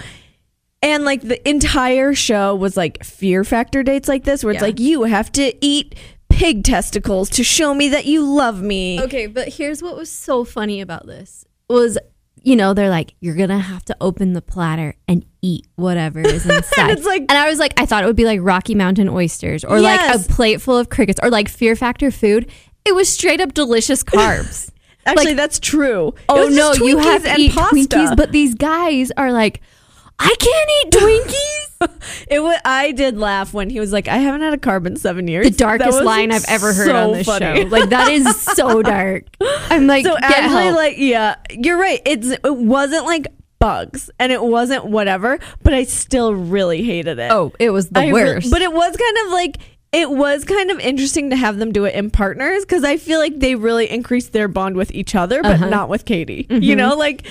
and 0.83 1.05
like 1.05 1.23
the 1.23 1.47
entire 1.49 2.15
show 2.15 2.55
was 2.55 2.77
like 2.77 3.03
fear 3.05 3.45
factor 3.45 3.83
dates 3.83 4.09
like 4.09 4.25
this 4.25 4.45
where 4.45 4.53
it's 4.53 4.61
Yeah. 4.63 4.67
like 4.67 4.79
you 4.81 5.03
have 5.05 5.33
to 5.33 5.53
eat 5.65 5.95
pig 6.29 6.63
testicles 6.65 7.31
to 7.31 7.43
show 7.43 7.75
me 7.75 7.89
that 7.89 8.07
you 8.07 8.23
love 8.25 8.63
me. 8.63 9.01
Okay, 9.03 9.27
but 9.27 9.49
here's 9.49 9.83
what 9.83 9.97
was 9.97 10.11
so 10.11 10.45
funny 10.45 10.81
about 10.81 11.07
this 11.07 11.45
was 11.69 11.99
you 12.49 12.57
know, 12.57 12.73
they're 12.73 12.89
like, 12.89 13.15
you're 13.21 13.35
gonna 13.37 13.59
have 13.59 13.85
to 13.85 13.97
open 14.01 14.33
the 14.33 14.41
platter 14.41 14.95
and 15.07 15.25
eat 15.43 15.67
whatever 15.77 16.21
is 16.21 16.47
inside. 16.51 16.91
It's 16.93 17.05
like- 17.07 17.23
and 17.29 17.33
I 17.33 17.49
was 17.49 17.59
like, 17.59 17.75
I 17.79 17.85
thought 17.85 18.03
it 18.03 18.07
would 18.07 18.17
be 18.17 18.25
like 18.25 18.41
Rocky 18.43 18.75
Mountain 18.75 19.09
oysters 19.09 19.65
or 19.65 19.79
Yes. 19.79 20.17
like 20.17 20.25
a 20.31 20.33
plate 20.33 20.61
full 20.63 20.79
of 20.79 20.89
crickets 20.89 21.21
or 21.23 21.29
like 21.31 21.49
Fear 21.49 21.77
Factor 21.77 22.11
food. 22.11 22.51
It 22.87 22.95
was 22.95 23.09
straight 23.09 23.41
up 23.41 23.53
delicious 23.53 24.03
carbs. 24.15 24.71
Actually, 25.05 25.27
like- 25.27 25.37
that's 25.37 25.59
true. 25.61 26.15
Oh 26.29 26.49
no, 26.49 26.73
you 26.75 26.97
have 26.99 27.23
to 27.25 27.31
and 27.31 27.39
eat 27.41 27.53
pasta. 27.53 27.77
Twinkies, 27.77 28.17
but 28.17 28.33
these 28.33 28.55
guys 28.55 29.13
are 29.19 29.31
like, 29.33 29.61
I 30.19 30.35
can't 30.39 30.71
eat 30.85 30.93
Twinkies. 31.01 32.25
it 32.29 32.41
was, 32.41 32.59
I 32.65 32.91
did 32.93 33.17
laugh 33.19 33.55
when 33.55 33.71
he 33.71 33.79
was 33.79 33.93
like, 33.93 34.09
"I 34.09 34.17
haven't 34.19 34.41
had 34.41 34.53
a 34.53 34.57
carb 34.59 34.87
in 34.87 34.97
seven 34.97 35.29
years." 35.29 35.47
the 35.47 35.57
darkest 35.57 36.03
line 36.03 36.33
I've 36.33 36.45
ever 36.49 36.73
heard 36.73 36.87
so 36.89 36.97
on 37.11 37.13
this 37.13 37.27
funny. 37.27 37.63
show. 37.63 37.69
Like 37.69 37.91
that 37.91 38.11
is 38.11 38.41
so 38.57 38.83
dark. 38.83 39.25
I'm 39.71 39.87
like, 39.87 40.05
so 40.05 40.17
actually 40.21 40.65
help. 40.65 40.77
like 40.77 40.95
yeah 40.99 41.37
you're 41.51 41.79
right 41.79 42.01
it's 42.05 42.29
it 42.31 42.57
wasn't 42.57 43.05
like 43.07 43.27
bugs 43.61 44.11
and 44.19 44.31
it 44.33 44.41
wasn't 44.43 44.85
whatever 44.85 45.37
but 45.65 45.75
i 45.75 45.83
still 45.83 46.33
really 46.33 46.83
hated 46.85 47.19
it 47.19 47.31
oh, 47.33 47.53
it 47.59 47.71
was 47.71 47.89
the 47.89 47.99
I 48.01 48.07
re- 48.07 48.13
worst. 48.13 48.51
but 48.53 48.63
it 48.63 48.73
was 48.73 48.97
kind 48.97 49.17
of 49.27 49.33
like 49.33 49.57
it 49.91 50.09
was 50.11 50.45
kind 50.45 50.71
of 50.71 50.79
interesting 50.79 51.31
to 51.31 51.37
have 51.37 51.57
them 51.59 51.73
do 51.73 51.85
it 51.85 51.95
in 51.97 52.09
partners 52.11 52.65
because 52.65 52.85
i 52.85 52.97
feel 52.97 53.19
like 53.19 53.41
they 53.41 53.57
really 53.57 53.91
increased 53.91 54.33
their 54.33 54.47
bond 54.47 54.77
with 54.77 54.93
each 54.93 55.17
other 55.17 55.43
but 55.43 55.55
Uh-huh. 55.57 55.69
not 55.71 55.89
with 55.89 56.05
katie 56.05 56.47
you 56.49 56.77
know 56.77 56.95
like 56.95 57.27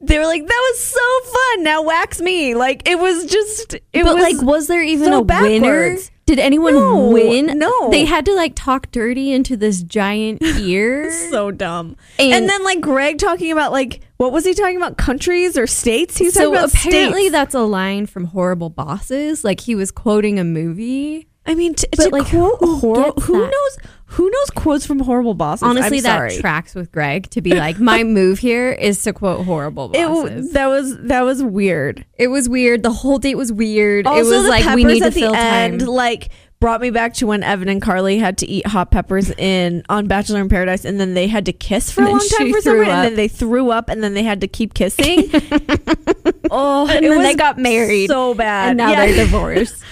they 0.00 0.18
were 0.18 0.26
like 0.26 0.46
that 0.46 0.62
was 0.70 0.80
so 0.80 1.30
fun 1.32 1.64
now 1.64 1.82
wax 1.82 2.20
me 2.20 2.54
like 2.54 2.88
it 2.88 2.98
was 2.98 3.26
just 3.26 3.74
it 3.74 4.04
but 4.04 4.14
was 4.14 4.22
like, 4.22 4.40
was 4.42 4.66
there 4.68 4.82
even 4.82 5.06
so 5.06 5.18
a 5.18 5.22
winner? 5.22 5.60
backwards. 5.90 6.10
Did 6.26 6.38
anyone 6.40 6.74
No, 6.74 7.08
win? 7.08 7.58
no. 7.58 7.90
they 7.90 8.04
had 8.04 8.26
to 8.26 8.34
like 8.34 8.52
talk 8.54 8.90
dirty 8.90 9.32
into 9.32 9.56
this 9.56 9.82
giant 9.82 10.42
ear. 10.60 11.10
so 11.30 11.50
dumb. 11.50 11.96
And- 12.18 12.34
And, 12.34 12.48
then 12.50 12.62
like 12.64 12.82
Greg 12.82 13.16
talking 13.18 13.50
about 13.50 13.72
like 13.72 14.02
what 14.18 14.30
was 14.32 14.44
he 14.44 14.52
talking 14.52 14.76
about 14.76 14.98
countries 14.98 15.56
or 15.56 15.66
states? 15.66 16.18
He 16.18 16.24
was 16.26 16.34
so 16.34 16.50
talking 16.52 16.58
about 16.58 16.74
apparently 16.74 17.20
states. 17.22 17.32
that's 17.32 17.54
a 17.54 17.60
line 17.62 18.04
from 18.06 18.24
Horrible 18.24 18.68
Bosses. 18.68 19.42
Like 19.42 19.60
he 19.60 19.74
was 19.74 19.90
quoting 19.90 20.38
a 20.38 20.44
movie. 20.44 21.27
I 21.48 21.54
mean, 21.54 21.74
t- 21.74 21.86
But, 21.96 22.04
to 22.04 22.08
like, 22.10 22.26
quote 22.26 22.58
who 22.60 22.76
hor- 22.76 23.12
who 23.22 23.38
knows 23.40 23.78
who 24.12 24.30
knows 24.30 24.50
quotes 24.50 24.86
from 24.86 25.00
horrible 25.00 25.34
bosses? 25.34 25.62
Honestly, 25.62 26.00
that 26.00 26.32
tracks 26.40 26.74
with 26.74 26.92
Greg 26.92 27.28
to 27.30 27.40
be 27.42 27.54
like, 27.54 27.78
my 27.80 28.04
move 28.04 28.38
here 28.38 28.70
is 28.70 29.02
to 29.02 29.12
quote 29.12 29.44
Horrible 29.44 29.88
Bosses. 29.88 30.02
w- 30.30 30.52
that 30.52 30.66
was 30.66 30.96
that 30.98 31.22
was 31.22 31.42
weird. 31.42 32.04
It 32.18 32.28
was 32.28 32.48
weird. 32.48 32.82
The 32.82 32.92
whole 32.92 33.18
date 33.18 33.34
was 33.36 33.52
weird. 33.52 34.06
Also, 34.06 34.18
it 34.20 34.24
was 34.36 34.42
the 34.44 34.48
like 34.50 34.64
we 34.74 34.82
peppers 34.84 34.92
need 34.94 35.00
to 35.00 35.06
at 35.06 35.14
the 35.14 35.20
fill 35.20 35.34
end, 35.34 35.80
time. 35.80 35.88
like 35.88 36.28
brought 36.60 36.80
me 36.80 36.90
back 36.90 37.14
to 37.14 37.26
when 37.26 37.42
Evan 37.44 37.68
and 37.68 37.80
Carly 37.80 38.18
had 38.18 38.36
to 38.38 38.46
eat 38.46 38.66
hot 38.66 38.90
peppers 38.90 39.30
in 39.32 39.84
on 39.88 40.06
Bachelor 40.06 40.40
in 40.40 40.48
Paradise, 40.48 40.84
and 40.84 40.98
then 40.98 41.14
they 41.14 41.26
had 41.28 41.44
to 41.46 41.52
kiss 41.52 41.90
for 41.92 42.00
And 42.02 42.08
a 42.08 42.12
long 42.12 42.28
time 42.36 42.52
for 42.52 42.60
some 42.60 42.78
reason, 42.78 42.94
and 42.94 43.04
then 43.04 43.14
they 43.14 43.28
threw 43.28 43.70
up, 43.70 43.88
and 43.88 44.02
then 44.02 44.14
they 44.14 44.22
had 44.24 44.40
to 44.40 44.48
keep 44.48 44.74
kissing. 44.74 45.30
oh, 46.50 46.86
And 46.90 47.04
it 47.04 47.08
then 47.08 47.22
they 47.22 47.34
got 47.34 47.58
married. 47.58 48.08
so 48.08 48.34
bad, 48.34 48.70
and 48.70 48.78
now 48.78 48.90
Yeah. 48.90 49.06
they're 49.06 49.24
divorced. 49.24 49.82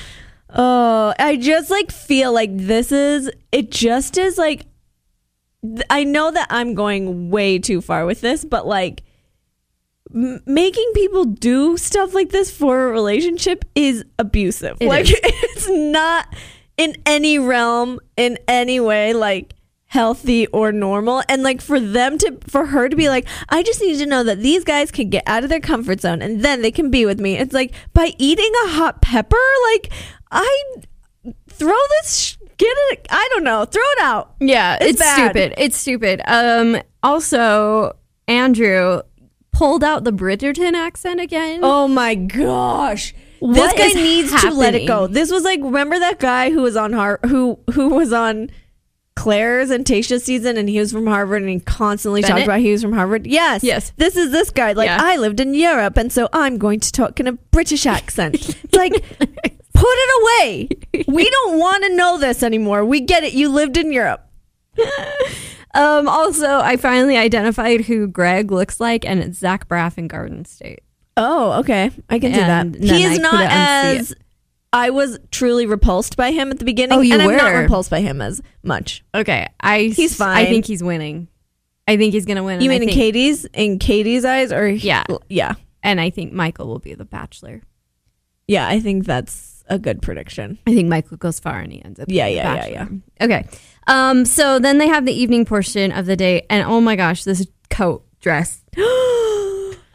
Oh, 0.59 1.13
I 1.19 1.37
just 1.37 1.71
like 1.71 1.93
feel 1.93 2.33
like 2.33 2.51
this 2.57 2.91
is 2.91 3.31
it 3.53 3.71
just 3.71 4.17
is 4.17 4.39
like 4.39 4.67
I 5.91 6.05
know 6.05 6.31
that 6.31 6.47
I'm 6.51 6.75
going 6.75 7.31
way 7.31 7.59
too 7.59 7.81
far 7.81 8.07
with 8.07 8.23
this, 8.23 8.45
but 8.45 8.67
like 8.67 9.03
m- 10.15 10.41
making 10.47 10.91
people 10.95 11.27
do 11.27 11.77
stuff 11.77 12.15
like 12.15 12.31
this 12.31 12.51
for 12.51 12.89
a 12.89 12.91
relationship 12.91 13.65
is 13.75 14.05
abusive. 14.19 14.79
It 14.81 14.89
like 14.89 15.11
is. 15.11 15.21
it's 15.23 15.69
not 15.69 16.35
in 16.79 16.97
any 17.05 17.39
realm 17.39 18.01
in 18.17 18.39
any 18.49 18.81
way 18.81 19.13
like 19.13 19.55
healthy 19.97 20.47
or 20.49 20.73
normal 20.73 21.23
and 21.27 21.43
like 21.43 21.63
for 21.63 21.81
them 21.81 22.19
to 22.19 22.39
for 22.47 22.67
her 22.67 22.87
to 22.87 22.95
be 22.95 23.09
like 23.09 23.27
I 23.49 23.63
just 23.63 23.81
need 23.81 23.97
to 23.97 24.05
know 24.05 24.23
that 24.25 24.41
these 24.41 24.63
guys 24.63 24.91
can 24.91 25.09
get 25.09 25.23
out 25.27 25.43
of 25.43 25.49
their 25.49 25.59
comfort 25.59 26.03
zone 26.03 26.21
and 26.21 26.43
then 26.43 26.61
they 26.61 26.71
can 26.71 26.91
be 26.91 27.07
with 27.07 27.19
me. 27.19 27.39
It's 27.39 27.55
like 27.55 27.73
by 27.95 28.13
eating 28.19 28.53
a 28.67 28.69
hot 28.73 29.01
pepper 29.01 29.47
like 29.73 29.91
I 30.31 30.65
throw 31.49 31.79
this 32.03 32.15
sh- 32.15 32.37
get 32.59 32.77
it 32.93 33.07
I 33.09 33.27
don't 33.33 33.43
know, 33.45 33.65
throw 33.65 33.83
it 33.97 34.03
out. 34.03 34.35
Yeah, 34.39 34.77
It's 34.83 35.01
it's, 35.01 35.13
stupid. 35.15 35.55
It's 35.57 35.77
stupid. 35.79 36.21
Um 36.27 36.77
also 37.03 37.97
Andrew 38.29 39.01
pulled 39.51 39.83
out 39.83 40.05
the 40.05 40.13
Bridgerton 40.13 40.75
accent 40.75 41.21
again. 41.21 41.61
Oh 41.63 41.89
my 41.89 42.15
gosh. 42.15 43.15
What 43.39 43.75
this 43.75 43.95
guy 43.95 43.99
needs 43.99 44.43
to 44.43 44.51
let 44.51 44.75
it 44.75 44.87
go. 44.87 45.07
This 45.07 45.33
was 45.33 45.43
like 45.43 45.61
remember 45.63 45.99
that 45.99 46.19
guy 46.19 46.51
who 46.51 46.61
was 46.61 46.77
on 46.77 46.93
Har 46.93 47.19
who 47.25 47.59
who 47.73 47.89
was 47.89 48.13
on 48.13 48.51
Claire's 49.17 49.71
and 49.71 49.85
Tayshia's 49.85 50.23
season 50.25 50.57
and 50.57 50.69
he 50.69 50.79
was 50.79 50.93
from 50.93 51.07
Harvard 51.07 51.43
and 51.43 51.51
he 51.51 51.59
constantly 51.61 52.23
talked 52.23 52.45
about 52.45 52.61
he 52.61 52.71
was 52.71 52.83
from 52.83 52.93
Harvard. 52.93 53.27
Yes. 53.27 53.65
Yes. 53.65 53.93
This 53.97 54.15
is 54.15 54.31
this 54.31 54.51
guy. 54.51 54.73
Like 54.73 54.87
Yeah. 54.87 54.99
I 55.01 55.17
lived 55.17 55.41
in 55.41 55.55
Europe 55.55 55.97
and 55.97 56.13
so 56.13 56.29
I'm 56.33 56.59
going 56.59 56.81
to 56.81 56.93
talk 56.93 57.19
in 57.19 57.27
a 57.27 57.33
British 57.33 57.87
accent. 57.87 58.57
Like 58.77 58.93
put 58.93 59.89
it 59.89 60.23
away. 60.23 60.69
We 61.09 61.31
don't 61.31 61.59
want 61.59 61.83
to 61.85 61.97
know 61.97 62.19
this 62.19 62.43
anymore. 62.43 62.85
We 62.85 63.01
get 63.01 63.25
it. 63.25 63.33
You 63.33 63.49
lived 63.49 63.77
in 63.77 63.93
Europe. 63.93 64.25
Um 65.75 66.09
also 66.09 66.61
I 66.61 66.77
finally 66.79 67.19
identified 67.19 67.83
who 67.83 68.07
Greg 68.07 68.51
looks 68.51 68.81
like 68.81 69.05
and 69.05 69.21
it's 69.21 69.39
Zach 69.39 69.69
Braff 69.69 69.99
in 69.99 70.09
Garden 70.09 70.47
State. 70.47 70.81
Oh, 71.19 71.53
okay. 71.61 71.91
I 72.09 72.19
can 72.19 72.33
And 72.33 72.75
that. 72.75 72.83
He 72.83 73.03
is 73.05 73.19
not 73.19 73.47
as 73.51 74.15
I 74.73 74.91
was 74.91 75.19
truly 75.31 75.67
repulsed 75.67 76.17
by 76.17 76.33
him 76.33 76.51
at 76.51 76.59
the 76.59 76.65
beginning. 76.65 76.99
Oh, 76.99 77.01
you 77.01 77.15
and 77.15 77.23
I'm 77.23 77.37
not 77.37 77.51
repulsed 77.55 77.91
by 77.91 78.01
him 78.01 78.21
as 78.21 78.43
much. 78.63 79.05
Okay. 79.15 79.49
I 79.61 79.85
He's 79.85 80.17
fine. 80.17 80.37
I 80.37 80.47
think 80.47 80.67
he's 80.67 80.83
winning. 80.83 81.29
I 81.89 81.97
think 81.97 82.13
he's 82.13 82.27
gonna 82.27 82.43
win. 82.43 82.61
You 82.61 82.69
mean 82.69 82.83
in 82.83 82.89
think, 82.89 82.99
Katie's 82.99 83.45
in 83.47 83.79
Katie's 83.79 84.25
eyes 84.25 84.53
or 84.53 84.69
Yeah. 84.69 85.05
yeah. 85.29 85.55
and 85.83 86.01
I 86.01 86.11
think 86.11 86.33
Michael 86.33 86.67
will 86.67 86.81
be 86.81 86.95
the 86.95 87.05
bachelor. 87.05 87.63
Yeah, 88.49 88.69
I 88.69 88.81
think 88.81 89.07
that's 89.07 89.65
a 89.69 89.79
good 89.79 90.03
prediction. 90.03 90.59
I 90.67 90.75
think 90.75 90.89
Michael 90.89 91.17
goes 91.17 91.41
far 91.41 91.59
and 91.59 91.73
he 91.73 91.85
ends 91.85 91.99
up. 91.99 92.07
Yeah, 92.09 92.29
the 92.29 92.35
yeah, 92.35 92.67
yeah, 92.67 92.89
Okay. 93.21 93.47
Um. 93.87 94.25
So 94.25 94.59
then 94.59 94.79
they 94.79 94.89
have 94.89 95.07
the 95.07 95.13
evening 95.13 95.45
portion 95.45 95.93
of 95.93 96.07
the 96.07 96.17
day, 96.17 96.45
and 96.51 96.67
oh 96.67 96.81
my 96.81 96.97
gosh, 96.97 97.25
this 97.25 97.47
coat 97.71 98.05
dress. 98.21 98.63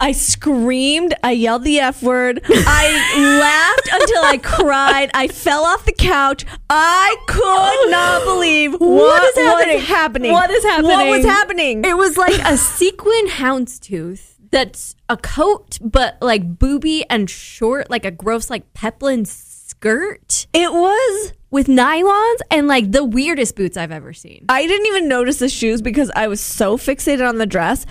I 0.02 0.14
screamed, 0.14 1.14
I 1.24 1.32
yelled 1.34 1.64
the 1.64 1.80
F 1.80 2.02
word, 2.02 2.42
I 2.44 3.38
laughed 3.40 4.02
until 4.02 4.24
I 4.24 4.38
cried, 4.38 5.12
I 5.14 5.28
fell 5.28 5.64
off 5.64 5.86
the 5.86 5.92
couch. 5.94 6.44
I 6.72 7.16
could 7.28 7.92
not 7.92 8.24
believe 8.26 8.72
what, 8.74 8.82
What 8.82 9.24
is 9.24 9.36
happening? 9.36 9.78
was 9.78 9.88
happening. 9.88 10.32
What 10.32 10.50
is 10.50 10.64
happening? 10.64 10.92
What 10.92 11.08
was 11.08 11.26
happening? 11.26 11.86
It 11.86 11.98
was 11.98 12.18
like 12.18 12.34
a 12.44 12.58
sequin 12.58 13.28
houndstooth 13.28 14.38
that's 14.50 14.96
a 15.08 15.18
coat, 15.18 15.78
but 15.82 16.18
like 16.20 16.58
booby 16.58 17.06
and 17.08 17.30
short, 17.30 17.92
like 17.92 18.04
a 18.04 18.12
gross 18.12 18.50
like 18.50 18.74
peplum 18.74 19.26
skirt 19.26 20.48
It 20.52 20.74
was 20.74 21.34
with 21.52 21.68
nylons 21.68 22.38
and 22.50 22.68
like 22.68 22.92
the 22.92 23.04
weirdest 23.04 23.56
boots 23.56 23.78
I've 23.78 23.92
ever 23.92 24.14
seen. 24.14 24.46
I 24.50 24.66
didn't 24.66 24.88
even 24.88 25.08
notice 25.08 25.38
the 25.40 25.48
shoes 25.50 25.82
because 25.82 26.12
I 26.16 26.28
was 26.28 26.42
so 26.42 26.76
fixated 26.78 27.28
on 27.28 27.38
the 27.38 27.46
dress. 27.46 27.86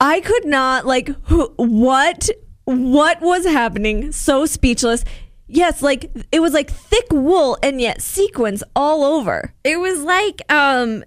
I 0.00 0.20
could 0.20 0.44
not 0.44 0.86
like 0.86 1.08
who, 1.28 1.52
what 1.56 2.28
what 2.64 3.20
was 3.20 3.44
happening. 3.46 4.12
So 4.12 4.46
speechless. 4.46 5.04
Yes, 5.48 5.80
like 5.80 6.10
it 6.32 6.40
was 6.40 6.52
like 6.52 6.70
thick 6.70 7.06
wool 7.12 7.56
and 7.62 7.80
yet 7.80 8.02
sequins 8.02 8.62
all 8.74 9.04
over. 9.04 9.54
It 9.64 9.78
was 9.78 10.00
like 10.02 10.42
um 10.52 11.04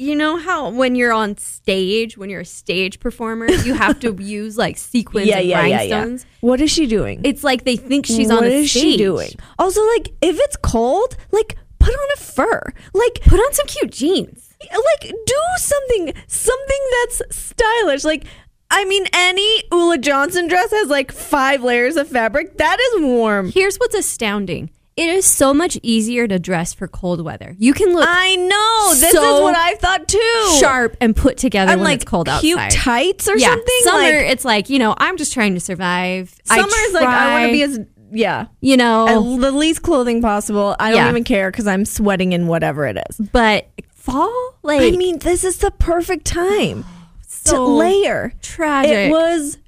you 0.00 0.14
know 0.14 0.36
how 0.36 0.70
when 0.70 0.94
you're 0.94 1.12
on 1.12 1.36
stage, 1.38 2.16
when 2.16 2.30
you're 2.30 2.42
a 2.42 2.44
stage 2.44 3.00
performer, 3.00 3.50
you 3.50 3.74
have 3.74 3.98
to 4.00 4.14
use 4.22 4.56
like 4.56 4.76
sequins 4.76 5.26
yeah, 5.26 5.38
and 5.38 5.48
yeah, 5.48 5.66
yeah, 5.66 5.82
yeah. 5.82 6.16
What 6.40 6.60
is 6.60 6.70
she 6.70 6.86
doing? 6.86 7.20
It's 7.24 7.42
like 7.42 7.64
they 7.64 7.76
think 7.76 8.06
she's 8.06 8.30
on 8.30 8.36
What 8.38 8.46
a 8.46 8.52
is 8.54 8.70
stage. 8.70 8.82
she 8.82 8.96
doing? 8.96 9.30
Also, 9.58 9.84
like 9.96 10.10
if 10.20 10.36
it's 10.38 10.56
cold, 10.56 11.16
like 11.32 11.56
put 11.78 11.94
on 11.94 12.08
a 12.16 12.20
fur. 12.20 12.62
Like 12.94 13.20
Put 13.22 13.40
on 13.40 13.52
some 13.54 13.66
cute 13.66 13.90
jeans. 13.92 14.47
Like 14.60 15.12
do 15.26 15.34
something 15.58 16.12
something 16.26 16.78
that's 17.04 17.22
stylish. 17.36 18.04
Like 18.04 18.24
I 18.70 18.84
mean, 18.84 19.06
any 19.14 19.62
Ulla 19.72 19.98
Johnson 19.98 20.46
dress 20.48 20.70
has 20.72 20.88
like 20.88 21.12
five 21.12 21.62
layers 21.62 21.96
of 21.96 22.08
fabric. 22.08 22.58
That 22.58 22.78
is 22.80 23.02
warm. 23.02 23.50
Here's 23.50 23.76
what's 23.76 23.94
astounding. 23.94 24.70
It 24.96 25.08
is 25.10 25.24
so 25.24 25.54
much 25.54 25.78
easier 25.84 26.26
to 26.26 26.40
dress 26.40 26.74
for 26.74 26.88
cold 26.88 27.24
weather. 27.24 27.54
You 27.56 27.72
can 27.72 27.94
look 27.94 28.04
I 28.08 28.34
know. 28.34 28.94
This 29.00 29.12
So 29.12 29.36
is 29.36 29.42
what 29.42 29.56
I 29.56 29.76
thought 29.76 30.08
too. 30.08 30.56
sharp 30.58 30.96
and 31.00 31.14
put 31.14 31.36
together 31.36 31.70
And 31.70 31.80
when 31.80 31.86
like 31.90 32.02
it's 32.02 32.04
cold 32.10 32.28
cute 32.40 32.58
outside. 32.58 32.72
tights 32.76 33.28
or 33.28 33.36
yeah, 33.38 33.50
something. 33.50 33.74
summer 33.84 33.98
like, 34.02 34.32
it's 34.32 34.44
like 34.44 34.68
you 34.70 34.80
know 34.80 34.96
I'm 34.98 35.16
just 35.16 35.32
trying 35.32 35.54
to 35.54 35.60
survive. 35.60 36.34
summer 36.44 36.66
is 36.66 36.94
like 36.94 37.06
I 37.06 37.30
want 37.32 37.46
to 37.46 37.52
be 37.52 37.62
as 37.62 37.78
yeah, 38.10 38.46
you 38.62 38.78
know, 38.78 39.36
the 39.38 39.52
least 39.52 39.82
clothing 39.82 40.22
possible. 40.22 40.74
I 40.80 40.90
don't 40.90 40.96
Yeah. 40.98 41.10
even 41.10 41.24
care 41.24 41.50
because 41.50 41.66
I'm 41.66 41.84
sweating 41.84 42.32
in 42.32 42.46
whatever 42.46 42.86
it 42.86 42.96
is. 43.10 43.18
but 43.18 43.68
fall 44.10 44.54
like 44.62 44.82
I 44.82 44.90
mean, 44.96 45.18
this 45.18 45.44
is 45.44 45.58
the 45.58 45.70
perfect 45.70 46.26
time 46.26 46.84
to 47.44 47.60
layer. 47.60 48.32
tragic. 48.42 48.92
It 48.92 49.10
was 49.10 49.58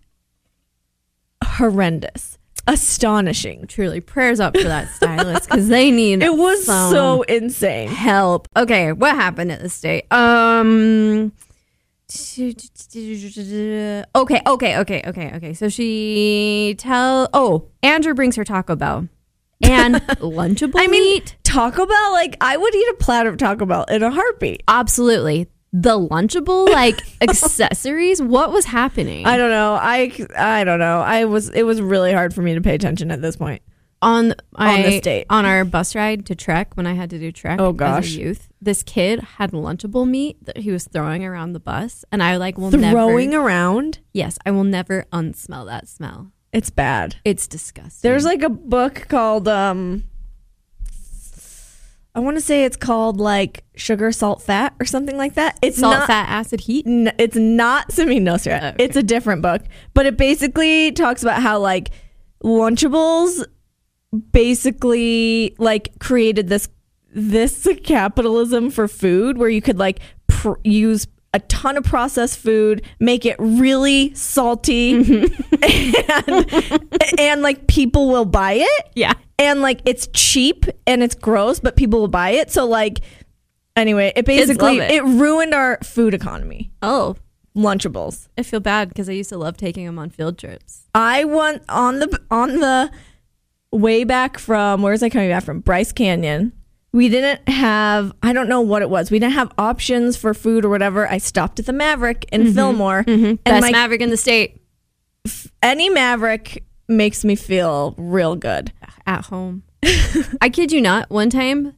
horrendous, 1.45 2.39
astonishing. 2.67 3.67
truly 3.67 4.01
prayers 4.01 4.41
up 4.41 4.57
for 4.57 4.65
that 4.65 4.89
stylist 4.91 5.49
because 5.49 5.69
they 5.69 5.91
need 5.91 6.23
It 6.23 6.37
was 6.37 6.65
so 6.67 7.23
insane. 7.23 7.89
help. 7.89 8.49
Okay, 8.57 8.93
what 8.93 9.15
happened 9.15 9.53
at 9.53 9.61
this 9.61 9.81
day? 9.81 10.03
Um. 10.11 11.33
Okay, 12.13 12.55
okay, 14.47 14.79
okay, 14.79 15.03
okay, 15.07 15.33
okay. 15.37 15.55
So 15.55 15.69
she 15.69 16.75
tell. 16.79 17.29
Oh, 17.33 17.69
Andrew 17.83 18.15
brings 18.15 18.37
her 18.37 18.45
Taco 18.45 18.75
Bell 18.75 19.09
and 19.63 19.95
Lunchable 20.21 20.73
I 20.77 20.87
mean, 20.87 21.03
meat. 21.03 21.37
Taco 21.45 21.87
Bell, 21.87 22.13
like 22.13 22.37
I 22.41 22.57
would 22.57 22.75
eat 22.75 22.89
a 22.91 22.95
platter 23.01 23.29
of 23.31 23.37
Taco 23.37 23.67
Bell 23.67 23.85
in 23.85 24.03
a 24.03 24.11
heartbeat. 24.11 24.63
Absolutely, 24.69 25.49
the 25.73 25.99
Lunchable 25.99 26.69
like 26.71 27.01
accessories. 27.21 28.21
What 28.23 28.53
was 28.53 28.65
happening 28.67 29.27
I 29.27 29.37
don't 29.37 29.51
know. 29.51 29.75
I 29.75 30.13
I 30.37 30.65
don't 30.65 30.79
know. 30.79 31.01
I 31.01 31.25
was 31.25 31.49
it 31.51 31.65
was 31.65 31.81
really 31.81 32.13
hard 32.13 32.35
for 32.35 32.43
me 32.43 32.55
to 32.55 32.61
pay 32.61 32.75
attention 32.75 33.11
at 33.11 33.21
this 33.23 33.37
point. 33.37 33.63
on 34.03 34.35
I, 34.57 34.83
this 34.83 35.01
date. 35.03 35.27
on 35.29 35.45
our 35.45 35.65
bus 35.65 35.95
ride 35.95 36.25
to 36.27 36.35
Trek 36.35 36.77
when 36.77 36.87
I 36.87 36.95
had 36.95 37.11
to 37.11 37.19
do 37.19 37.31
Trek? 37.31 37.61
Oh, 37.61 37.71
as 37.71 37.77
gosh. 37.77 38.17
a 38.17 38.21
youth. 38.21 38.49
This 38.61 38.83
kid 38.83 39.21
had 39.37 39.53
Lunchable 39.53 40.09
meat 40.09 40.45
that 40.47 40.59
he 40.59 40.71
was 40.71 40.85
throwing 40.87 41.25
around 41.25 41.53
the 41.53 41.61
bus, 41.61 42.05
and 42.11 42.23
I 42.23 42.37
like 42.37 42.57
will 42.59 42.71
Throwing 42.71 42.81
never. 42.83 42.97
Throwing 42.97 43.35
around, 43.35 43.99
Yes, 44.13 44.39
I 44.47 44.51
will 44.53 44.65
never 44.65 45.05
unsmell 45.13 45.67
that 45.67 45.87
smell. 45.89 46.33
It's 46.53 46.71
bad. 46.71 47.17
It's 47.25 47.47
disgusting. 47.47 48.09
There's 48.09 48.25
like 48.25 48.43
a 48.43 48.49
book 48.49 49.07
called 49.09 49.49
um 49.49 50.05
I 52.15 52.19
want 52.19 52.37
to 52.37 52.41
say 52.41 52.65
it's 52.65 52.77
called 52.77 53.19
like 53.19 53.65
sugar, 53.77 54.11
salt, 54.11 54.43
fat, 54.43 54.75
or 54.81 54.85
something 54.85 55.17
like 55.17 55.35
that. 55.35 55.59
It's 55.63 55.79
salt, 55.79 55.99
not. 55.99 56.07
fat, 56.09 56.29
acid, 56.29 56.61
heat. 56.61 56.87
N- 56.87 57.13
it's 57.19 57.37
not 57.37 57.89
Nosrat. 57.91 58.63
Oh, 58.63 58.67
okay. 58.69 58.85
It's 58.85 58.97
a 58.97 59.03
different 59.03 59.43
book, 59.43 59.63
but 59.95 60.07
it 60.07 60.17
basically 60.17 60.91
talks 60.91 61.23
about 61.23 61.41
how 61.41 61.61
like 61.61 61.91
Lunchables 62.43 63.45
basically 64.33 65.55
like 65.59 65.99
created 66.01 66.49
this 66.49 66.69
this 67.13 67.69
capitalism 67.85 68.71
for 68.71 68.89
food 68.89 69.39
where 69.39 69.49
you 69.49 69.63
could 69.63 69.79
like 69.79 70.01
pr- 70.27 70.55
use 70.65 71.07
a 71.33 71.41
ton 71.41 71.77
of 71.77 71.85
processed 71.85 72.39
food, 72.39 72.83
make 72.99 73.25
it 73.25 73.37
really 73.39 74.13
salty, 74.15 74.95
mm-hmm. 74.95 76.29
and, 76.29 77.01
and 77.21 77.43
like 77.43 77.67
people 77.67 78.09
will 78.09 78.25
buy 78.25 78.55
it 78.55 78.91
Yeah. 78.95 79.13
and 79.39 79.63
like 79.63 79.81
it's 79.85 80.09
cheap 80.13 80.67
and 80.87 81.03
it's 81.03 81.15
gross, 81.15 81.61
but 81.61 81.77
people 81.77 82.01
will 82.01 82.09
buy 82.09 82.31
it. 82.31 82.51
So 82.51 82.67
like 82.67 83.01
anyway, 83.77 84.13
it 84.17 84.25
basically 84.25 84.79
it. 84.79 84.91
it. 84.91 85.03
ruined 85.05 85.55
our 85.55 85.79
food 85.83 86.15
economy. 86.15 86.73
Oh, 86.83 87.17
Lunchables. 87.57 88.29
I 88.39 88.43
feel 88.43 88.61
bad 88.61 88.89
because 88.89 89.09
I 89.09 89.13
used 89.13 89.31
to 89.31 89.39
love 89.39 89.57
taking 89.57 89.85
them 89.85 89.99
on 89.99 90.11
field 90.11 90.39
trips. 90.39 90.87
I 90.95 91.25
went 91.25 91.63
on 91.69 91.99
the 91.99 92.21
on 92.31 92.61
the 92.61 92.91
way 93.73 94.05
back 94.05 94.39
from 94.39 94.83
where's 94.83 95.03
I 95.03 95.09
coming 95.09 95.31
back 95.31 95.45
from? 95.45 95.61
Bryce 95.61 95.93
Canyon. 95.93 96.53
We 96.93 97.09
didn't 97.09 97.49
have 97.49 98.13
I 98.23 98.33
don't 98.33 98.49
know 98.49 98.61
what 98.61 98.83
it 98.83 98.91
was. 98.91 99.11
We 99.11 99.19
didn't 99.19 99.35
have 99.35 99.53
options 99.59 100.17
for 100.17 100.35
food 100.35 100.65
or 100.65 100.69
whatever. 100.69 101.09
I 101.09 101.19
stopped 101.19 101.61
at 101.61 101.67
the 101.67 101.73
Maverick 101.73 102.27
in 102.33 102.43
mm-hmm. 102.43 102.53
Fillmore, 102.53 103.05
mm-hmm. 103.05 103.25
and 103.25 103.45
Best 103.45 103.63
my, 103.63 103.71
Maverick 103.71 104.01
in 104.01 104.11
the 104.11 104.17
state 104.17 104.61
any 105.63 105.89
Maverick 105.89 106.65
makes 106.89 107.25
me 107.25 107.37
feel 107.37 107.95
real 107.97 108.37
good. 108.37 108.73
at 109.07 109.27
home. 109.27 109.63
I 110.41 110.51
kid 110.51 110.73
you 110.73 110.81
not. 110.81 111.11
One 111.11 111.31
time, 111.31 111.75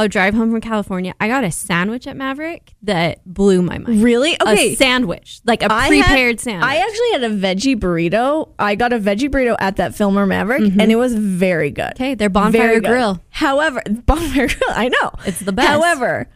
a 0.00 0.08
drive 0.08 0.34
home 0.34 0.50
from 0.50 0.60
California. 0.60 1.14
I 1.20 1.28
got 1.28 1.44
a 1.44 1.50
sandwich 1.50 2.06
at 2.06 2.16
Maverick 2.16 2.74
that 2.82 3.20
blew 3.24 3.62
my 3.62 3.78
mind. 3.78 4.02
Really? 4.02 4.36
Okay. 4.40 4.72
A 4.72 4.76
sandwich, 4.76 5.40
like 5.44 5.62
a 5.62 5.72
I 5.72 5.88
had- 5.94 6.04
prepared 6.06 6.40
sandwich. 6.40 6.64
I 6.68 6.76
actually 6.76 7.10
had 7.12 7.24
a 7.24 7.30
veggie 7.36 7.76
burrito. 7.76 8.50
I 8.58 8.74
got 8.74 8.92
a 8.92 8.98
veggie 8.98 9.28
burrito 9.28 9.56
at 9.60 9.76
that 9.76 9.94
Fillmore 9.94 10.26
Maverick, 10.26 10.62
Mm-hmm. 10.62 10.80
and 10.80 10.90
it 10.92 10.96
was 10.96 11.14
very 11.14 11.70
good. 11.70 11.92
okay, 11.92 12.14
their 12.14 12.28
bonfire 12.30 12.60
Very 12.62 12.74
good. 12.80 12.88
grill. 12.88 13.22
However, 13.30 13.82
bonfire 14.06 14.48
grill. 14.48 14.70
I 14.70 14.88
know 14.88 15.10
It's 15.26 15.40
the 15.40 15.52
best. 15.52 15.68
However, 15.68 16.28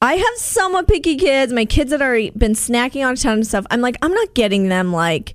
I 0.00 0.14
have 0.14 0.34
somewhat 0.36 0.88
picky 0.88 1.16
kids. 1.16 1.52
My 1.52 1.64
kids 1.64 1.90
that 1.92 2.02
already 2.02 2.30
been 2.30 2.54
snacking 2.54 3.06
on 3.06 3.12
a 3.12 3.16
ton 3.16 3.38
of 3.38 3.46
stuff. 3.46 3.66
I'm 3.70 3.80
like, 3.80 3.96
I'm 4.02 4.12
not 4.12 4.34
getting 4.34 4.68
them 4.68 4.92
like 4.92 5.34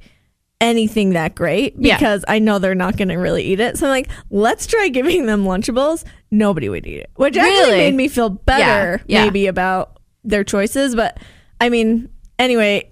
anything 0.59 1.11
that 1.11 1.35
great 1.35 1.75
Yeah. 1.77 1.97
because 1.97 2.25
I 2.27 2.39
know 2.39 2.57
they're 2.59 2.73
not 2.75 2.97
going 2.97 3.09
to 3.09 3.15
really 3.15 3.43
eat 3.43 3.59
it. 3.59 3.77
So 3.77 3.85
I'm 3.87 3.91
like, 3.91 4.09
let's 4.29 4.65
try 4.67 4.87
giving 4.89 5.25
them 5.25 5.43
Lunchables. 5.43 6.03
Nobody 6.31 6.67
would 6.69 6.85
eat 6.87 6.99
it, 7.01 7.11
which 7.15 7.37
actually 7.37 7.77
made 7.77 7.93
me 7.93 8.07
feel 8.07 8.29
better 8.29 9.01
Yeah, 9.07 9.19
yeah. 9.19 9.23
maybe 9.25 9.47
about 9.47 9.99
their 10.23 10.43
choices. 10.43 10.95
But 10.95 11.19
I 11.61 11.69
mean, 11.69 12.09
anyway. 12.39 12.91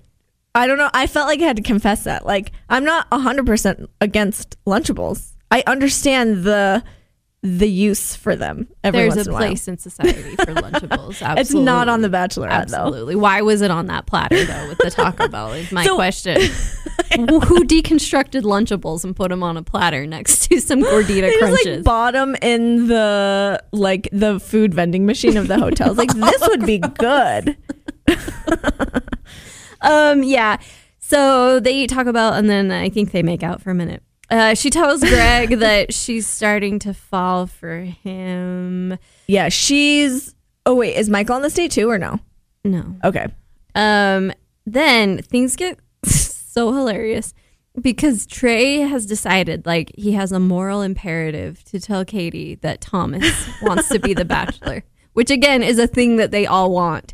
I 0.57 0.67
don't 0.67 0.77
know. 0.77 0.89
I 0.93 1.05
felt 1.07 1.27
like 1.27 1.41
I 1.41 1.43
had 1.43 1.57
to 1.57 1.61
confess 1.61 2.05
that. 2.05 2.25
Like, 2.25 2.53
I'm 2.69 2.85
not 2.85 3.09
100% 3.11 3.87
against 3.99 4.55
Lunchables. 4.65 5.33
I 5.51 5.63
understand 5.67 6.45
the 6.45 6.81
the 7.45 7.69
use 7.69 8.15
for 8.15 8.35
them 8.35 8.67
There's 8.81 9.15
a 9.17 9.21
in 9.21 9.27
a 9.29 9.31
while. 9.31 9.41
place 9.41 9.67
in 9.67 9.77
society 9.77 10.35
for 10.35 10.45
Lunchables. 10.55 11.21
Absolutely. 11.21 11.41
It's 11.41 11.53
not 11.53 11.87
on 11.87 12.01
the 12.01 12.09
Bachelorette 12.09 12.69
though. 12.69 12.77
Absolutely. 12.77 13.15
Why 13.15 13.41
was 13.43 13.61
it 13.61 13.69
on 13.69 13.85
that 13.85 14.07
platter 14.07 14.43
though 14.43 14.67
with 14.67 14.79
the 14.79 14.89
Taco 14.89 15.27
Bell? 15.27 15.53
Is 15.53 15.71
my 15.71 15.83
So- 15.85 15.95
question. 15.95 16.41
Who 17.15 17.63
deconstructed 17.65 18.41
Lunchables 18.41 19.03
and 19.05 19.15
put 19.15 19.29
them 19.29 19.43
on 19.43 19.57
a 19.57 19.63
platter 19.63 20.05
next 20.07 20.47
to 20.49 20.59
some 20.59 20.81
gordita 20.81 21.07
They 21.21 21.29
just 21.29 21.39
crunches? 21.39 21.75
like 21.77 21.83
bought 21.83 22.13
them 22.13 22.35
in 22.41 22.87
the 22.87 23.61
like 23.71 24.09
the 24.11 24.39
food 24.39 24.73
vending 24.73 25.05
machine 25.05 25.37
of 25.37 25.47
the 25.47 25.57
hotels. 25.59 25.97
Like 25.97 26.11
this 26.13 26.47
would 26.47 26.65
be 26.65 26.79
good. 26.79 27.55
um, 29.81 30.23
yeah. 30.23 30.57
So 30.99 31.59
they 31.59 31.73
eat 31.75 31.91
Taco 31.91 32.11
Bell 32.11 32.33
and 32.33 32.49
then 32.49 32.71
I 32.71 32.89
think 32.89 33.11
they 33.11 33.21
make 33.23 33.43
out 33.43 33.61
for 33.61 33.69
a 33.71 33.75
minute. 33.75 34.01
Uh, 34.29 34.53
she 34.53 34.69
tells 34.69 35.01
Greg 35.01 35.49
that 35.59 35.93
she's 35.93 36.27
starting 36.27 36.79
to 36.79 36.93
fall 36.93 37.47
for 37.47 37.79
him. 37.79 38.97
Yeah, 39.27 39.49
she's. 39.49 40.35
Oh 40.65 40.75
wait, 40.75 40.95
is 40.95 41.09
Michael 41.09 41.35
on 41.35 41.41
this 41.41 41.53
date 41.53 41.71
too 41.71 41.89
or 41.89 41.97
no? 41.97 42.19
No. 42.63 42.95
Okay. 43.03 43.27
Um, 43.75 44.31
then 44.65 45.21
things 45.21 45.55
get 45.55 45.79
so 46.05 46.73
hilarious 46.73 47.33
because 47.79 48.25
Trey 48.25 48.77
has 48.77 49.05
decided, 49.05 49.65
like, 49.65 49.91
he 49.95 50.13
has 50.13 50.31
a 50.31 50.39
moral 50.39 50.81
imperative 50.81 51.63
to 51.65 51.79
tell 51.79 52.05
Katie 52.05 52.55
that 52.55 52.81
Thomas 52.81 53.47
wants 53.61 53.89
to 53.89 53.99
be 53.99 54.13
the 54.13 54.25
bachelor, 54.25 54.83
which 55.13 55.29
again 55.29 55.61
is 55.61 55.77
a 55.77 55.87
thing 55.87 56.15
that 56.15 56.31
they 56.31 56.45
all 56.45 56.71
want. 56.71 57.13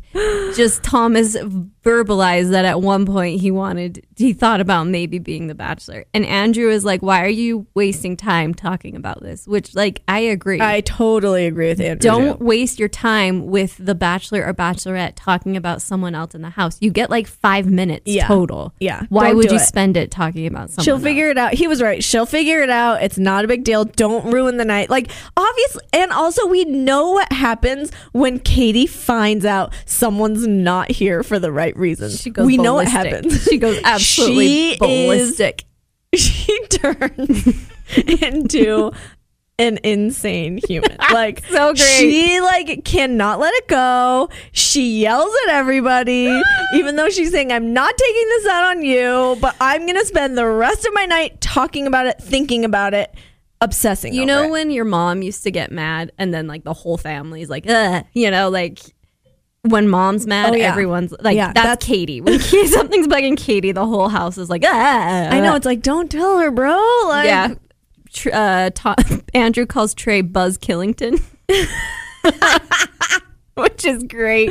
Just 0.54 0.82
Thomas 0.82 1.36
verbalized 1.84 2.50
that 2.50 2.64
at 2.64 2.80
one 2.80 3.06
point 3.06 3.40
he 3.40 3.50
wanted, 3.50 4.06
he 4.16 4.32
thought 4.32 4.60
about 4.60 4.86
maybe 4.86 5.18
being 5.18 5.48
the 5.48 5.54
bachelor. 5.54 6.04
And 6.14 6.24
Andrew 6.24 6.70
is 6.70 6.84
like, 6.84 7.02
why 7.02 7.24
are 7.24 7.28
you 7.28 7.66
wasting 7.74 8.16
time 8.16 8.54
talking 8.54 8.94
about 8.96 9.20
this? 9.22 9.46
Which, 9.48 9.74
like, 9.74 10.02
I 10.06 10.20
agree. 10.20 10.60
I 10.60 10.80
totally 10.82 11.46
agree 11.46 11.68
with 11.68 11.80
Andrew. 11.80 11.98
Don't 12.10 12.38
too. 12.38 12.44
waste 12.44 12.78
your 12.78 12.88
time 12.88 13.46
with 13.48 13.76
the 13.78 13.94
bachelor 13.94 14.44
or 14.46 14.54
bachelorette 14.54 15.12
talking 15.16 15.56
about 15.56 15.82
someone 15.82 16.14
else 16.14 16.34
in 16.34 16.42
the 16.42 16.50
house. 16.50 16.78
You 16.80 16.90
get 16.90 17.10
like 17.10 17.26
five 17.26 17.66
minutes 17.66 18.02
Yeah. 18.06 18.26
total. 18.26 18.72
Yeah, 18.80 19.04
Why 19.08 19.28
don't 19.28 19.36
would 19.38 19.50
you 19.50 19.56
it. 19.56 19.60
spend 19.60 19.96
it 19.96 20.10
talking 20.10 20.46
about 20.46 20.70
someone? 20.70 20.84
She'll 20.84 20.94
else? 20.94 21.02
figure 21.02 21.28
it 21.30 21.38
out. 21.38 21.54
He 21.54 21.66
was 21.66 21.82
right. 21.82 22.02
She'll 22.02 22.26
figure 22.26 22.62
it 22.62 22.70
out. 22.70 23.02
It's 23.02 23.18
not 23.18 23.44
a 23.44 23.48
big 23.48 23.64
deal. 23.64 23.84
Don't 23.84 24.32
ruin 24.32 24.56
the 24.56 24.64
night. 24.64 24.88
Like, 24.90 25.10
obviously, 25.36 25.82
and 25.92 26.12
also, 26.12 26.46
we 26.46 26.64
know 26.64 27.10
what 27.10 27.32
happens 27.32 27.90
when 28.12 28.38
Katie 28.38 28.86
finds 28.86 29.44
out 29.44 29.72
someone's 29.86 30.46
not 30.46 30.90
here 30.90 31.22
for 31.22 31.38
the 31.38 31.50
right 31.52 31.71
reasons. 31.76 32.20
She 32.20 32.30
goes 32.30 32.46
we 32.46 32.56
know 32.56 32.78
it 32.80 32.86
ballistic. 32.86 33.12
happens. 33.12 33.42
She 33.44 33.58
goes 33.58 33.80
absolutely 33.84 34.46
She 34.46 34.72
is- 34.72 34.78
ballistic. 34.78 35.64
she 36.14 36.66
turns 36.68 37.66
into 38.22 38.92
an 39.58 39.78
insane 39.84 40.58
human. 40.66 40.96
Like 41.12 41.44
So 41.46 41.72
great. 41.74 41.78
She 41.78 42.40
like 42.40 42.84
cannot 42.84 43.38
let 43.38 43.54
it 43.54 43.68
go. 43.68 44.28
She 44.52 45.00
yells 45.00 45.32
at 45.46 45.54
everybody, 45.54 46.26
even 46.74 46.96
though 46.96 47.10
she's 47.10 47.30
saying, 47.30 47.52
I'm 47.52 47.72
not 47.72 47.96
taking 47.96 48.28
this 48.28 48.46
out 48.46 48.76
on 48.76 48.82
you, 48.82 49.36
but 49.40 49.54
I'm 49.60 49.86
gonna 49.86 50.04
spend 50.04 50.36
the 50.36 50.46
rest 50.46 50.84
of 50.84 50.92
my 50.94 51.06
night 51.06 51.40
talking 51.40 51.86
about 51.86 52.06
it, 52.06 52.18
thinking 52.20 52.64
about 52.64 52.92
it, 52.94 53.14
obsessing. 53.60 54.14
You 54.14 54.26
know 54.26 54.44
it. 54.44 54.50
when 54.50 54.70
your 54.70 54.84
mom 54.84 55.22
used 55.22 55.42
to 55.44 55.50
get 55.50 55.70
mad 55.70 56.12
and 56.18 56.32
then 56.34 56.46
like 56.46 56.64
the 56.64 56.74
whole 56.74 56.96
family's 56.98 57.48
like, 57.48 57.64
Ugh, 57.68 58.04
you 58.14 58.30
know, 58.30 58.48
like 58.50 58.80
when 59.62 59.88
mom's 59.88 60.26
mad, 60.26 60.52
Oh, 60.52 60.56
yeah. 60.56 60.70
everyone's 60.70 61.14
like, 61.20 61.36
Yeah, 61.36 61.52
that's, 61.52 61.64
that's- 61.66 61.86
Katie. 61.86 62.20
When 62.20 62.38
something's 62.40 63.06
bugging 63.06 63.36
Katie, 63.36 63.72
the 63.72 63.86
whole 63.86 64.08
house 64.08 64.38
is 64.38 64.50
like, 64.50 64.64
ah. 64.66 65.28
I 65.30 65.40
know 65.40 65.54
it's 65.54 65.66
like, 65.66 65.82
don't 65.82 66.10
tell 66.10 66.38
her, 66.38 66.50
bro. 66.50 66.76
Like 67.06 67.26
yeah. 67.26 67.54
Tr- 68.12 68.30
uh, 68.32 68.70
Ta- 68.74 68.96
Andrew 69.34 69.66
calls 69.66 69.94
Trey 69.94 70.20
Buzz 70.20 70.58
Killington, 70.58 71.22
which 73.54 73.84
is 73.84 74.02
great. 74.04 74.50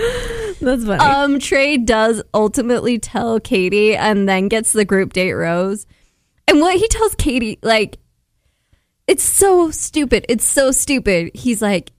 that's 0.61 0.85
funny. 0.85 0.99
Um, 0.99 1.39
Trey 1.39 1.77
does 1.77 2.23
ultimately 2.33 2.97
tell 2.97 3.39
Katie 3.39 3.95
and 3.95 4.27
then 4.27 4.47
gets 4.47 4.71
the 4.71 4.85
group 4.85 5.13
date 5.13 5.33
rose. 5.33 5.85
And 6.47 6.59
what 6.61 6.77
he 6.77 6.87
tells 6.87 7.15
Katie, 7.15 7.59
like, 7.61 7.97
it's 9.07 9.23
so 9.23 9.71
stupid. 9.71 10.25
It's 10.29 10.45
so 10.45 10.71
stupid. 10.71 11.31
He's 11.35 11.61
like, 11.61 11.91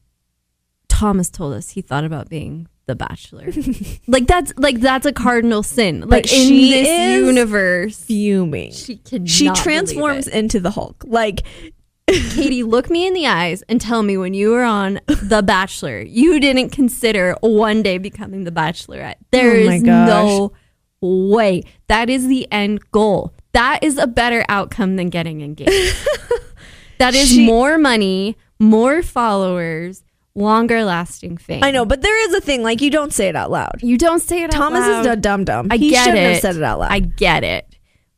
Thomas 0.88 1.30
told 1.30 1.52
us 1.54 1.70
he 1.70 1.82
thought 1.82 2.04
about 2.04 2.28
being 2.28 2.66
the 2.86 2.94
bachelor. 2.94 3.46
like 4.06 4.26
that's 4.26 4.52
like 4.56 4.80
that's 4.80 5.06
a 5.06 5.12
cardinal 5.12 5.62
sin. 5.62 6.00
Like 6.08 6.32
in 6.32 6.48
she 6.48 6.70
this 6.70 6.88
is 6.88 7.26
universe, 7.26 8.04
Fuming. 8.04 8.72
she 8.72 8.96
can 8.96 9.26
She 9.26 9.50
transforms 9.50 10.26
into 10.26 10.60
the 10.60 10.70
Hulk. 10.70 11.04
Like 11.06 11.42
Katie, 12.08 12.62
look 12.64 12.90
me 12.90 13.06
in 13.06 13.14
the 13.14 13.26
eyes 13.26 13.62
and 13.68 13.80
tell 13.80 14.02
me 14.02 14.16
when 14.16 14.34
you 14.34 14.50
were 14.50 14.64
on 14.64 15.00
The 15.06 15.42
Bachelor, 15.42 16.00
you 16.02 16.40
didn't 16.40 16.70
consider 16.70 17.36
one 17.40 17.82
day 17.82 17.96
becoming 17.98 18.44
the 18.44 18.50
Bachelorette. 18.50 19.14
There 19.30 19.52
Oh 19.52 19.58
is 19.60 19.82
no 19.82 20.52
way. 21.00 21.62
That 21.86 22.10
is 22.10 22.26
the 22.26 22.50
end 22.52 22.80
goal. 22.90 23.32
That 23.52 23.78
is 23.82 23.98
a 23.98 24.06
better 24.06 24.44
outcome 24.48 24.96
than 24.96 25.08
getting 25.10 25.40
engaged. 25.42 25.70
that 26.98 27.14
is 27.14 27.28
She- 27.30 27.46
more 27.46 27.78
money, 27.78 28.36
more 28.58 29.02
followers, 29.02 30.02
longer 30.34 30.84
lasting 30.84 31.36
fame. 31.36 31.62
I 31.62 31.70
know, 31.70 31.84
but 31.84 32.02
there 32.02 32.28
is 32.28 32.34
a 32.34 32.40
thing. 32.40 32.62
Like 32.62 32.80
you 32.80 32.90
don't 32.90 33.12
say 33.12 33.28
it 33.28 33.36
out 33.36 33.50
loud. 33.50 33.82
You 33.82 33.98
don't 33.98 34.20
say 34.20 34.42
it 34.42 34.50
Thomas 34.50 34.80
out 34.80 34.88
loud. 34.88 34.92
Thomas 34.92 35.06
is 35.06 35.12
a 35.12 35.16
dum 35.16 35.44
dum. 35.44 35.68
I 35.70 35.76
he 35.76 35.90
get 35.90 36.04
shouldn't 36.04 36.22
it. 36.22 36.32
have 36.32 36.40
said 36.40 36.56
it 36.56 36.62
out 36.62 36.78
loud. 36.80 36.92
I 36.92 37.00
get 37.00 37.44
it. 37.44 37.66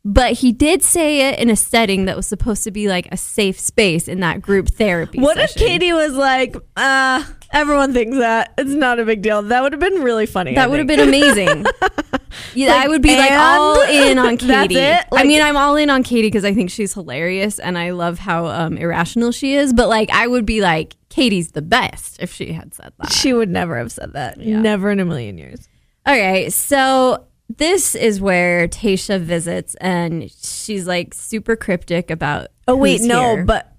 But 0.07 0.33
he 0.33 0.51
did 0.51 0.83
say 0.83 1.29
it 1.29 1.39
in 1.39 1.49
a 1.49 1.55
setting 1.55 2.05
that 2.05 2.15
was 2.15 2.27
supposed 2.27 2.63
to 2.65 2.71
be 2.71 2.87
like 2.87 3.07
a 3.11 3.17
safe 3.17 3.59
space 3.59 4.07
in 4.07 4.19
that 4.19 4.39
group 4.39 4.67
therapy. 4.69 5.19
What 5.19 5.39
if. 5.39 5.55
Katie 5.55 5.93
was 5.93 6.13
like, 6.13 6.55
uh, 6.77 7.23
everyone 7.51 7.91
thinks 7.91 8.17
that. 8.17 8.53
It's 8.59 8.69
not 8.69 8.99
a 8.99 9.05
big 9.05 9.23
deal. 9.23 9.41
That 9.41 9.63
would 9.63 9.73
have 9.73 9.79
been 9.79 10.03
really 10.03 10.27
funny. 10.27 10.53
That 10.53 10.69
would 10.69 10.77
have 10.77 10.87
been 10.87 10.99
amazing. 10.99 11.65
yeah, 12.53 12.75
I 12.75 12.87
would 12.87 13.01
be 13.01 13.15
like 13.17 13.31
all 13.31 13.81
in 13.89 14.17
on 14.17 14.35
That's 14.37 14.45
Katie. 14.69 14.75
it? 14.77 15.05
I 15.11 15.23
mean, 15.23 15.41
I'm 15.41 15.57
all 15.57 15.75
in 15.75 15.89
on 15.89 16.03
Katie 16.03 16.27
because 16.27 16.45
I 16.45 16.53
think 16.53 16.69
she's 16.69 16.93
hilarious 16.93 17.59
and 17.59 17.77
I 17.77 17.91
love 17.91 18.19
how 18.19 18.47
um, 18.47 18.77
irrational 18.77 19.31
she 19.31 19.55
is. 19.55 19.73
But 19.73 19.89
like, 19.89 20.09
I 20.11 20.27
would 20.27 20.45
be 20.45 20.61
like, 20.61 20.95
Katie's 21.09 21.51
the 21.51 21.61
best 21.61 22.19
if 22.21 22.33
she 22.33 22.53
had 22.53 22.73
said 22.73 22.93
that. 22.99 23.11
She 23.11 23.33
would 23.33 23.49
never 23.49 23.77
have 23.77 23.91
said 23.91 24.13
that. 24.13 24.37
Never 24.37 24.91
in 24.91 24.99
a 24.99 25.05
million 25.05 25.37
years. 25.37 25.67
All 26.05 26.17
right, 26.19 26.51
so 26.53 27.25
this 27.49 27.95
is 27.95 28.19
where 28.19 28.67
Tayshia 28.67 29.19
visits 29.21 29.75
and 29.75 30.29
she's 30.31 30.87
like 30.87 31.13
super 31.13 31.55
cryptic 31.55 32.11
about. 32.11 32.47
Oh 32.67 32.75
wait, 32.75 33.01
no, 33.01 33.35
here. 33.35 33.45
but 33.45 33.71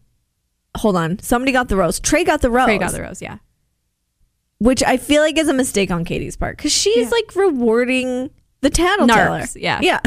hold 0.76 0.96
on. 0.96 1.18
Somebody 1.20 1.52
got 1.52 1.68
the 1.68 1.76
rose. 1.76 1.98
Trey 2.00 2.24
got 2.24 2.40
the 2.42 2.50
rose. 2.50 2.66
Trey 2.66 2.78
got 2.78 2.92
the 2.92 3.02
rose. 3.02 3.20
Yeah. 3.22 3.38
which 4.58 4.82
I 4.82 4.96
feel 4.96 5.22
like 5.22 5.36
is 5.38 5.48
a 5.48 5.52
mistake 5.54 5.90
on 5.90 6.04
Katie's 6.04 6.36
part 6.36 6.56
because 6.56 6.72
she's 6.72 6.96
Yeah. 7.06 7.10
like 7.10 7.36
rewarding 7.36 8.30
the 8.60 8.70
tattletale. 8.70 9.46
Yeah. 9.56 9.80
yeah. 9.82 10.00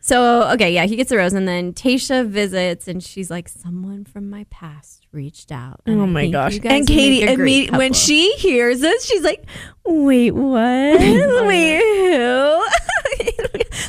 So 0.00 0.48
okay, 0.52 0.72
yeah, 0.72 0.86
he 0.86 0.94
gets 0.94 1.10
the 1.10 1.16
rose, 1.16 1.32
and 1.32 1.48
then 1.48 1.72
Tayshia 1.72 2.24
visits, 2.28 2.86
and 2.86 3.02
she's 3.02 3.28
like, 3.28 3.48
"Someone 3.48 4.04
from 4.04 4.30
my 4.30 4.46
past 4.50 5.04
reached 5.10 5.50
out." 5.50 5.80
and 5.84 5.98
Oh 6.00 6.04
I 6.04 6.06
my 6.06 6.20
think 6.22 6.32
gosh! 6.32 6.54
you 6.54 6.60
guys 6.60 6.70
And 6.72 6.80
would 6.88 6.94
make 6.94 6.96
Katie, 6.96 7.22
a 7.24 7.34
great 7.34 7.70
when 7.72 7.80
couple." 7.92 7.94
she 7.94 8.32
hears 8.36 8.78
this, 8.80 9.04
she's 9.04 9.24
like, 9.24 9.44
"Wait, 9.84 10.30
what? 10.30 11.00
Wait, 11.00 11.80
who?" 12.14 12.66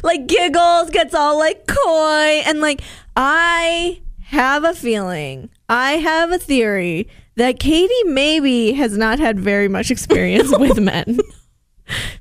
like 0.03 0.25
giggles, 0.25 0.89
gets 0.89 1.13
all 1.13 1.38
like 1.38 1.67
coy, 1.67 2.41
and 2.47 2.62
like 2.62 2.82
I 3.15 4.01
have 4.23 4.63
a 4.63 4.73
feeling, 4.73 5.51
I 5.69 5.93
have 5.97 6.32
a 6.32 6.39
theory 6.39 7.08
that 7.36 7.60
Katie 7.60 7.93
maybe 8.06 8.71
has 8.73 8.97
not 8.97 9.19
had 9.19 9.39
very 9.39 9.67
much 9.67 9.91
experience 9.91 10.49
with 10.58 10.80
men. 10.80 11.19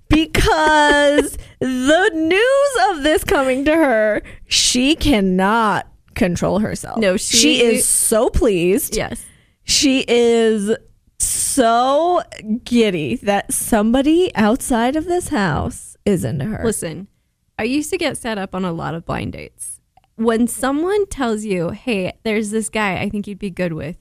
Because 0.08 1.36
the 1.60 2.10
news 2.14 2.96
of 2.96 3.02
this 3.02 3.24
coming 3.24 3.64
to 3.64 3.74
her, 3.76 4.22
she 4.46 4.94
cannot 4.96 5.86
control 6.14 6.60
herself. 6.60 6.98
No, 6.98 7.16
she 7.16 7.36
she- 7.36 7.62
is 7.62 7.86
so 7.86 8.28
pleased. 8.30 8.96
yes, 8.96 9.24
She 9.64 10.04
is 10.08 10.76
so 11.18 12.22
giddy 12.64 13.16
that 13.16 13.52
somebody 13.52 14.34
outside 14.34 14.96
of 14.96 15.06
this 15.06 15.28
house 15.28 15.96
is 16.04 16.24
into 16.24 16.44
her. 16.44 16.62
Listen, 16.64 17.08
I 17.58 17.64
used 17.64 17.90
to 17.90 17.98
get 17.98 18.16
set 18.16 18.38
up 18.38 18.54
on 18.54 18.64
a 18.64 18.72
lot 18.72 18.94
of 18.94 19.04
blind 19.04 19.32
dates. 19.32 19.80
When 20.16 20.46
someone 20.46 21.06
tells 21.06 21.44
you, 21.44 21.70
hey, 21.70 22.12
there's 22.22 22.50
this 22.50 22.68
guy 22.68 23.00
I 23.00 23.08
think 23.10 23.26
you'd 23.26 23.38
be 23.38 23.50
good 23.50 23.72
with, 23.72 23.96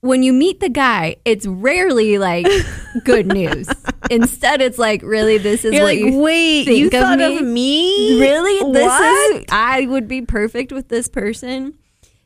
when 0.00 0.22
you 0.22 0.32
meet 0.32 0.60
the 0.60 0.68
guy, 0.68 1.16
it's 1.24 1.46
rarely 1.46 2.18
like 2.18 2.46
good 3.04 3.26
news. 3.26 3.68
Instead, 4.10 4.60
it's 4.62 4.78
like, 4.78 5.02
really, 5.02 5.38
this 5.38 5.64
is 5.64 5.72
You're 5.74 5.82
what 5.82 5.88
like, 5.96 5.98
you 5.98 6.18
wait, 6.18 6.64
think 6.64 6.78
you 6.78 6.86
of 6.86 6.92
thought 6.92 7.18
me? 7.18 7.38
of 7.38 7.44
me? 7.44 8.20
Really? 8.20 8.72
This 8.72 8.84
What? 8.86 9.36
is 9.36 9.44
I 9.50 9.86
would 9.86 10.08
be 10.08 10.22
perfect 10.22 10.72
with 10.72 10.88
this 10.88 11.08
person. 11.08 11.74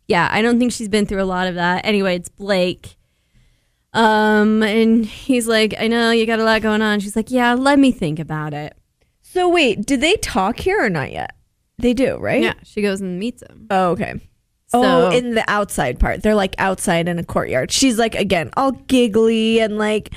Yeah, 0.06 0.28
I 0.30 0.42
don't 0.42 0.58
think 0.58 0.72
she's 0.72 0.88
been 0.88 1.06
through 1.06 1.22
a 1.22 1.24
lot 1.24 1.46
of 1.48 1.54
that. 1.56 1.84
Anyway, 1.84 2.16
it's 2.16 2.28
Blake. 2.28 2.96
Um, 3.92 4.62
and 4.62 5.04
he's 5.06 5.46
like, 5.46 5.74
I 5.78 5.86
know 5.88 6.10
you 6.10 6.26
got 6.26 6.40
a 6.40 6.44
lot 6.44 6.62
going 6.62 6.82
on. 6.82 7.00
She's 7.00 7.16
like, 7.16 7.30
Yeah, 7.30 7.54
let 7.54 7.78
me 7.78 7.92
think 7.92 8.18
about 8.18 8.52
it. 8.52 8.76
So 9.22 9.48
wait, 9.48 9.84
did 9.86 10.00
they 10.00 10.14
talk 10.16 10.58
here 10.58 10.84
or 10.84 10.90
not 10.90 11.12
yet? 11.12 11.30
They 11.78 11.94
do, 11.94 12.16
right? 12.18 12.42
Yeah, 12.42 12.54
she 12.64 12.82
goes 12.82 13.00
and 13.00 13.18
meets 13.18 13.42
him. 13.42 13.66
Oh, 13.70 13.90
okay. 13.90 14.14
So 14.82 15.06
oh, 15.06 15.10
in 15.10 15.34
the 15.34 15.44
outside 15.48 15.98
part. 15.98 16.22
They're 16.22 16.34
like 16.34 16.54
outside 16.58 17.08
in 17.08 17.18
a 17.18 17.24
courtyard. 17.24 17.70
She's 17.70 17.98
like 17.98 18.14
again 18.14 18.50
all 18.56 18.72
giggly 18.72 19.60
and 19.60 19.78
like 19.78 20.12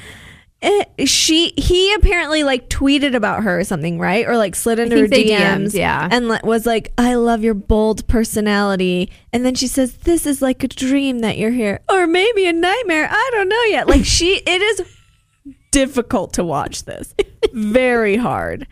eh, 0.62 1.06
she 1.06 1.54
he 1.58 1.94
apparently 1.94 2.44
like 2.44 2.70
tweeted 2.70 3.16
about 3.16 3.44
her 3.44 3.60
or 3.60 3.64
something, 3.64 4.00
right? 4.00 4.28
Or 4.28 4.38
like 4.38 4.56
slid 4.56 4.80
into 4.80 4.98
her 4.98 5.08
they 5.08 5.26
DMs, 5.26 5.74
yeah. 5.74 6.08
and 6.12 6.28
was 6.44 6.66
like, 6.66 6.92
"I 6.98 7.16
love 7.16 7.44
your 7.44 7.54
bold 7.54 8.08
personality." 8.08 9.12
And 9.32 9.46
then 9.46 9.56
she 9.56 9.68
says, 9.68 9.98
"This 9.98 10.26
is 10.26 10.42
like 10.42 10.64
a 10.64 10.68
dream 10.68 11.20
that 11.20 11.38
you're 11.38 11.52
here, 11.52 11.80
or 11.90 12.08
maybe 12.08 12.46
a 12.48 12.54
nightmare. 12.54 13.08
I 13.12 13.30
don't 13.34 13.50
know 13.50 13.64
yet." 13.64 13.88
Like 13.88 14.06
she, 14.06 14.36
it 14.46 14.62
is 14.62 14.82
difficult 15.72 16.34
to 16.34 16.44
watch 16.44 16.86
this, 16.86 17.14
very 17.54 18.18
hard. 18.18 18.68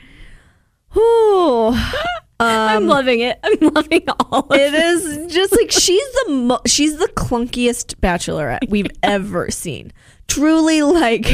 Ooh. 0.97 1.77
I'm 2.39 2.83
Um, 2.83 2.87
loving 2.87 3.21
it. 3.21 3.39
I'm 3.43 3.57
loving 3.73 4.03
all 4.09 4.39
of 4.49 4.59
it 4.59 4.73
is 4.73 5.31
just 5.33 5.53
like 5.55 5.71
she's 5.71 6.11
the 6.25 6.31
mo- 6.33 6.61
she's 6.67 6.97
the 6.97 7.07
clunkiest 7.15 7.95
bachelorette 8.01 8.69
we've 8.69 8.91
ever 9.03 9.49
seen. 9.51 9.93
Truly, 10.27 10.81
like 10.81 11.27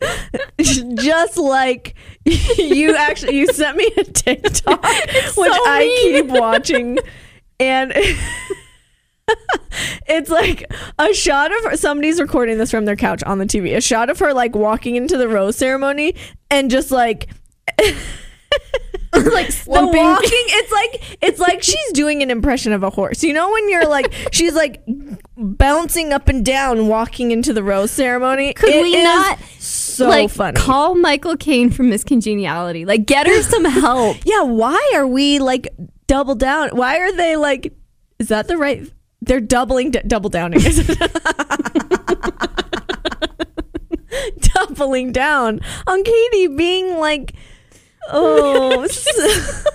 just 0.60 1.36
like 1.36 1.94
you 2.24 2.96
actually 2.96 3.36
you 3.36 3.46
sent 3.52 3.76
me 3.76 3.86
a 3.96 4.04
TikTok 4.04 4.82
which 4.84 5.32
so 5.34 5.42
I 5.44 5.98
keep 6.02 6.26
watching, 6.26 6.98
and 7.60 7.92
it's 10.08 10.28
like 10.30 10.72
a 10.98 11.12
shot 11.14 11.52
of 11.56 11.64
her. 11.64 11.76
Somebody's 11.76 12.20
recording 12.20 12.58
this 12.58 12.70
from 12.70 12.84
their 12.84 12.96
couch 12.96 13.22
on 13.24 13.38
the 13.38 13.46
TV. 13.46 13.76
A 13.76 13.80
shot 13.80 14.08
of 14.10 14.18
her 14.18 14.32
like 14.34 14.54
walking 14.56 14.96
into 14.96 15.16
the 15.16 15.28
rose 15.28 15.56
ceremony 15.56 16.14
and 16.50 16.70
just 16.70 16.90
like 16.90 17.28
like 19.32 19.48
the 19.48 19.64
walking 19.66 20.28
it's 20.32 20.72
like 21.02 21.18
it's 21.20 21.38
like 21.38 21.62
she's 21.62 21.92
doing 21.92 22.22
an 22.22 22.30
impression 22.30 22.72
of 22.72 22.82
a 22.82 22.88
horse. 22.90 23.22
You 23.22 23.34
know 23.34 23.50
when 23.52 23.68
you're 23.68 23.86
like 23.86 24.12
she's 24.32 24.54
like 24.54 24.82
bouncing 25.36 26.12
up 26.14 26.28
and 26.28 26.44
down 26.44 26.86
walking 26.88 27.30
into 27.30 27.52
the 27.52 27.62
rose 27.62 27.90
ceremony? 27.90 28.54
Could 28.54 28.70
It 28.70 28.82
we 28.82 29.02
not, 29.02 29.38
so 29.58 30.08
like 30.08 30.30
funny. 30.30 30.58
call 30.58 30.94
Michael 30.94 31.36
Caine 31.36 31.68
from 31.70 31.90
Miss 31.90 32.04
Congeniality? 32.04 32.86
Like 32.86 33.04
get 33.04 33.26
her 33.26 33.42
some 33.42 33.64
help. 33.66 34.16
yeah 34.24 34.42
why 34.42 34.92
are 34.94 35.06
we 35.06 35.38
like 35.38 35.68
double 36.06 36.34
down? 36.34 36.70
Why 36.70 36.98
are 36.98 37.12
they 37.14 37.36
like 37.36 37.74
is 38.18 38.28
that 38.28 38.48
the 38.48 38.56
right 38.56 38.90
they're 39.20 39.40
doubling 39.40 39.90
d- 39.90 40.00
double 40.06 40.30
downing. 40.30 40.60
Doubling 44.54 45.10
down 45.12 45.60
on 45.86 46.04
Katie 46.04 46.46
being 46.48 46.96
like 46.98 47.34
oh 48.10 48.86
so- 48.90 49.68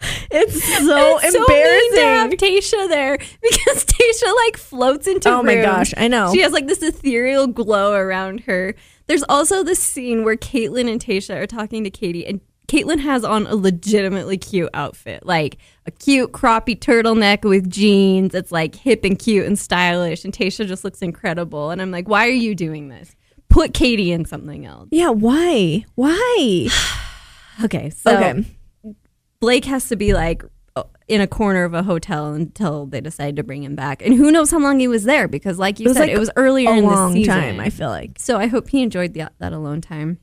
it's 0.30 0.64
so 0.64 1.18
It's 1.22 1.32
so 1.34 1.44
to 1.44 2.00
have 2.00 2.30
Tayshia 2.32 2.88
there 2.88 3.18
because 3.18 3.84
Tayshia 3.84 4.36
like 4.46 4.56
floats 4.56 5.06
into. 5.06 5.28
Oh 5.28 5.42
my 5.42 5.56
gosh, 5.56 5.92
I 5.96 6.08
know. 6.08 6.32
She 6.32 6.40
has 6.40 6.52
like 6.52 6.66
this 6.66 6.82
ethereal 6.82 7.46
glow 7.46 7.94
around 7.94 8.40
her. 8.40 8.74
There's 9.06 9.24
also 9.28 9.62
this 9.62 9.80
scene 9.80 10.24
where 10.24 10.36
Kaitlyn 10.36 10.90
and 10.90 11.04
Tayshia 11.04 11.36
are 11.36 11.46
talking 11.46 11.82
to 11.84 11.90
Katie, 11.90 12.26
and 12.26 12.40
Kaitlyn 12.68 13.00
has 13.00 13.24
on 13.24 13.46
a 13.46 13.56
legitimately 13.56 14.36
cute 14.36 14.70
outfit, 14.74 15.24
like 15.26 15.58
a 15.86 15.90
cute 15.90 16.32
croppy 16.32 16.78
turtleneck 16.78 17.48
with 17.48 17.68
jeans. 17.68 18.34
It's 18.34 18.52
like 18.52 18.74
hip 18.76 19.04
and 19.04 19.18
cute 19.18 19.46
and 19.46 19.58
stylish, 19.58 20.24
and 20.24 20.32
Tayshia 20.32 20.66
just 20.66 20.84
looks 20.84 21.02
incredible. 21.02 21.70
And 21.70 21.82
I'm 21.82 21.90
like, 21.90 22.08
why 22.08 22.26
are 22.26 22.30
you 22.30 22.54
doing 22.54 22.88
this? 22.88 23.16
Put 23.48 23.72
Katie 23.74 24.12
in 24.12 24.26
something 24.26 24.66
else. 24.66 24.88
Yeah, 24.92 25.10
why? 25.10 25.86
Why? 25.96 26.68
Okay, 27.64 27.90
so 27.90 28.16
okay. 28.16 28.44
Blake 29.40 29.64
has 29.66 29.88
to 29.88 29.96
be 29.96 30.12
like 30.14 30.42
in 31.08 31.20
a 31.20 31.26
corner 31.26 31.64
of 31.64 31.74
a 31.74 31.82
hotel 31.82 32.32
until 32.34 32.86
they 32.86 33.00
decide 33.00 33.34
to 33.36 33.42
bring 33.42 33.62
him 33.64 33.74
back. 33.74 34.00
And 34.04 34.14
who 34.14 34.30
knows 34.30 34.50
how 34.50 34.58
long 34.60 34.78
he 34.78 34.86
was 34.88 35.04
there 35.04 35.26
because, 35.26 35.58
like 35.58 35.80
you 35.80 35.90
It 35.90 35.94
said, 35.94 36.00
like 36.02 36.10
it 36.10 36.18
was 36.18 36.30
earlier 36.36 36.70
A 36.70 36.76
in 36.78 36.84
long 36.84 37.12
the 37.14 37.20
season. 37.24 37.34
time, 37.34 37.60
I 37.60 37.70
feel 37.70 37.88
like. 37.88 38.18
so 38.18 38.36
I 38.38 38.46
hope 38.46 38.68
he 38.68 38.82
enjoyed 38.82 39.14
the, 39.14 39.30
that 39.38 39.52
alone 39.52 39.80
time. 39.80 40.18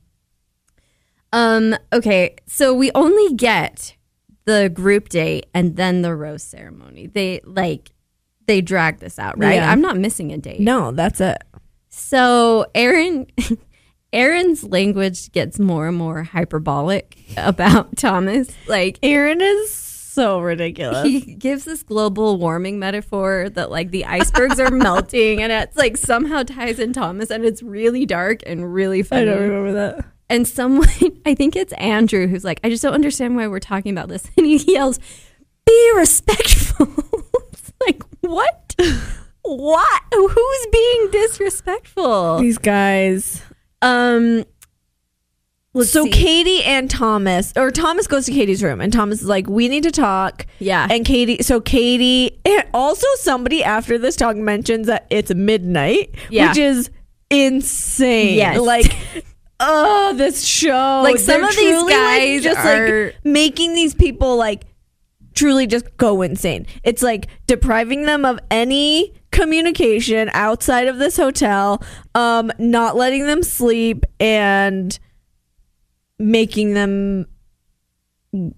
Um. 1.33 1.75
Okay. 1.91 2.35
So 2.47 2.73
we 2.73 2.91
only 2.95 3.33
get 3.35 3.95
the 4.45 4.69
group 4.69 5.09
date 5.09 5.47
and 5.53 5.75
then 5.75 6.01
the 6.03 6.15
rose 6.15 6.43
ceremony. 6.43 7.07
They 7.07 7.41
like 7.43 7.91
they 8.47 8.61
drag 8.61 8.99
this 8.99 9.19
out, 9.19 9.37
right? 9.37 9.55
Yeah. 9.55 9.69
I'm 9.71 9.81
not 9.81 9.97
missing 9.97 10.31
a 10.31 10.37
date. 10.37 10.59
No, 10.61 10.91
that's 10.91 11.19
it. 11.19 11.37
So 11.89 12.67
Aaron 12.75 13.25
Aaron's 14.15 14.63
language 14.63 15.31
gets 15.33 15.59
more 15.59 15.87
and 15.87 15.97
more 15.97 16.23
hyperbolic 16.23 17.17
about 17.37 17.97
Thomas. 17.97 18.49
Like 18.67 18.97
Aaron 19.03 19.41
is 19.41 19.69
so 19.71 20.39
ridiculous. 20.39 21.03
he 21.05 21.19
gives 21.19 21.65
this 21.65 21.83
global 21.83 22.37
warming 22.37 22.79
metaphor 22.79 23.49
that 23.49 23.69
like 23.69 23.91
the 23.91 24.05
icebergs 24.05 24.59
are 24.59 24.71
melting 24.71 25.41
and 25.43 25.51
it's 25.51 25.75
like 25.75 25.97
somehow 25.97 26.43
ties 26.43 26.79
in 26.79 26.93
Thomas 26.93 27.29
and 27.29 27.43
it's 27.43 27.61
really 27.61 28.05
dark 28.05 28.39
and 28.45 28.73
really 28.73 29.03
funny. 29.03 29.23
I 29.23 29.25
don't 29.25 29.41
remember 29.41 29.73
that. 29.73 30.05
And 30.29 30.47
someone 30.47 30.87
I 31.25 31.35
think 31.35 31.57
it's 31.57 31.73
Andrew 31.73 32.27
who's 32.27 32.45
like, 32.45 32.61
I 32.63 32.69
just 32.69 32.81
don't 32.81 32.93
understand 32.93 33.35
why 33.35 33.47
we're 33.47 33.59
talking 33.59 33.91
about 33.91 34.07
this. 34.07 34.25
And 34.37 34.45
he 34.45 34.55
yells, 34.73 34.97
Be 35.65 35.91
respectful. 35.97 36.87
it's 37.51 37.73
like, 37.85 38.01
what? 38.21 38.75
what? 39.41 40.01
Who's 40.13 40.67
being 40.71 41.09
disrespectful? 41.11 42.39
These 42.39 42.57
guys. 42.57 43.41
Um 43.85 44.43
let's 45.73 45.91
so 45.91 46.05
see. 46.05 46.11
Katie 46.11 46.63
and 46.63 46.89
Thomas, 46.89 47.53
or 47.55 47.69
Thomas 47.71 48.07
goes 48.07 48.25
to 48.25 48.31
Katie's 48.31 48.63
room, 48.63 48.81
and 48.81 48.91
Thomas 48.91 49.21
is 49.21 49.27
like, 49.27 49.47
"We 49.47 49.67
need 49.67 49.83
to 49.83 49.91
talk." 49.91 50.45
Yeah. 50.59 50.87
And 50.89 51.05
Katie, 51.05 51.43
so 51.43 51.59
Katie, 51.61 52.39
and 52.45 52.63
also 52.73 53.07
somebody 53.15 53.63
after 53.63 53.97
this 53.97 54.15
talk 54.15 54.35
mentions 54.37 54.87
that 54.87 55.05
it's 55.09 55.33
midnight, 55.33 56.15
Yeah. 56.29 56.49
which 56.49 56.57
is 56.57 56.89
insane. 57.29 58.35
Yes. 58.37 58.59
Like, 58.59 58.93
oh, 59.59 60.13
this 60.15 60.45
show. 60.45 61.01
Like, 61.03 61.17
some 61.17 61.41
They're 61.41 61.49
of 61.49 61.55
these 61.55 61.69
truly, 61.69 61.93
like, 61.93 62.19
guys 62.21 62.43
just 62.43 62.59
are- 62.65 63.05
like 63.07 63.15
making 63.23 63.73
these 63.73 63.93
people 63.93 64.37
like 64.37 64.63
truly 65.33 65.67
just 65.67 65.97
go 65.97 66.21
insane. 66.21 66.65
It's 66.83 67.03
like 67.03 67.27
depriving 67.45 68.03
them 68.05 68.23
of 68.23 68.39
any 68.49 69.13
communication 69.35 70.29
outside 70.33 70.87
of 70.87 70.97
this 70.97 71.17
hotel, 71.17 71.83
um, 72.15 72.51
not 72.57 72.95
letting 72.95 73.25
them 73.27 73.43
sleep, 73.43 74.05
and 74.19 74.97
making 76.19 76.73
them. 76.73 77.27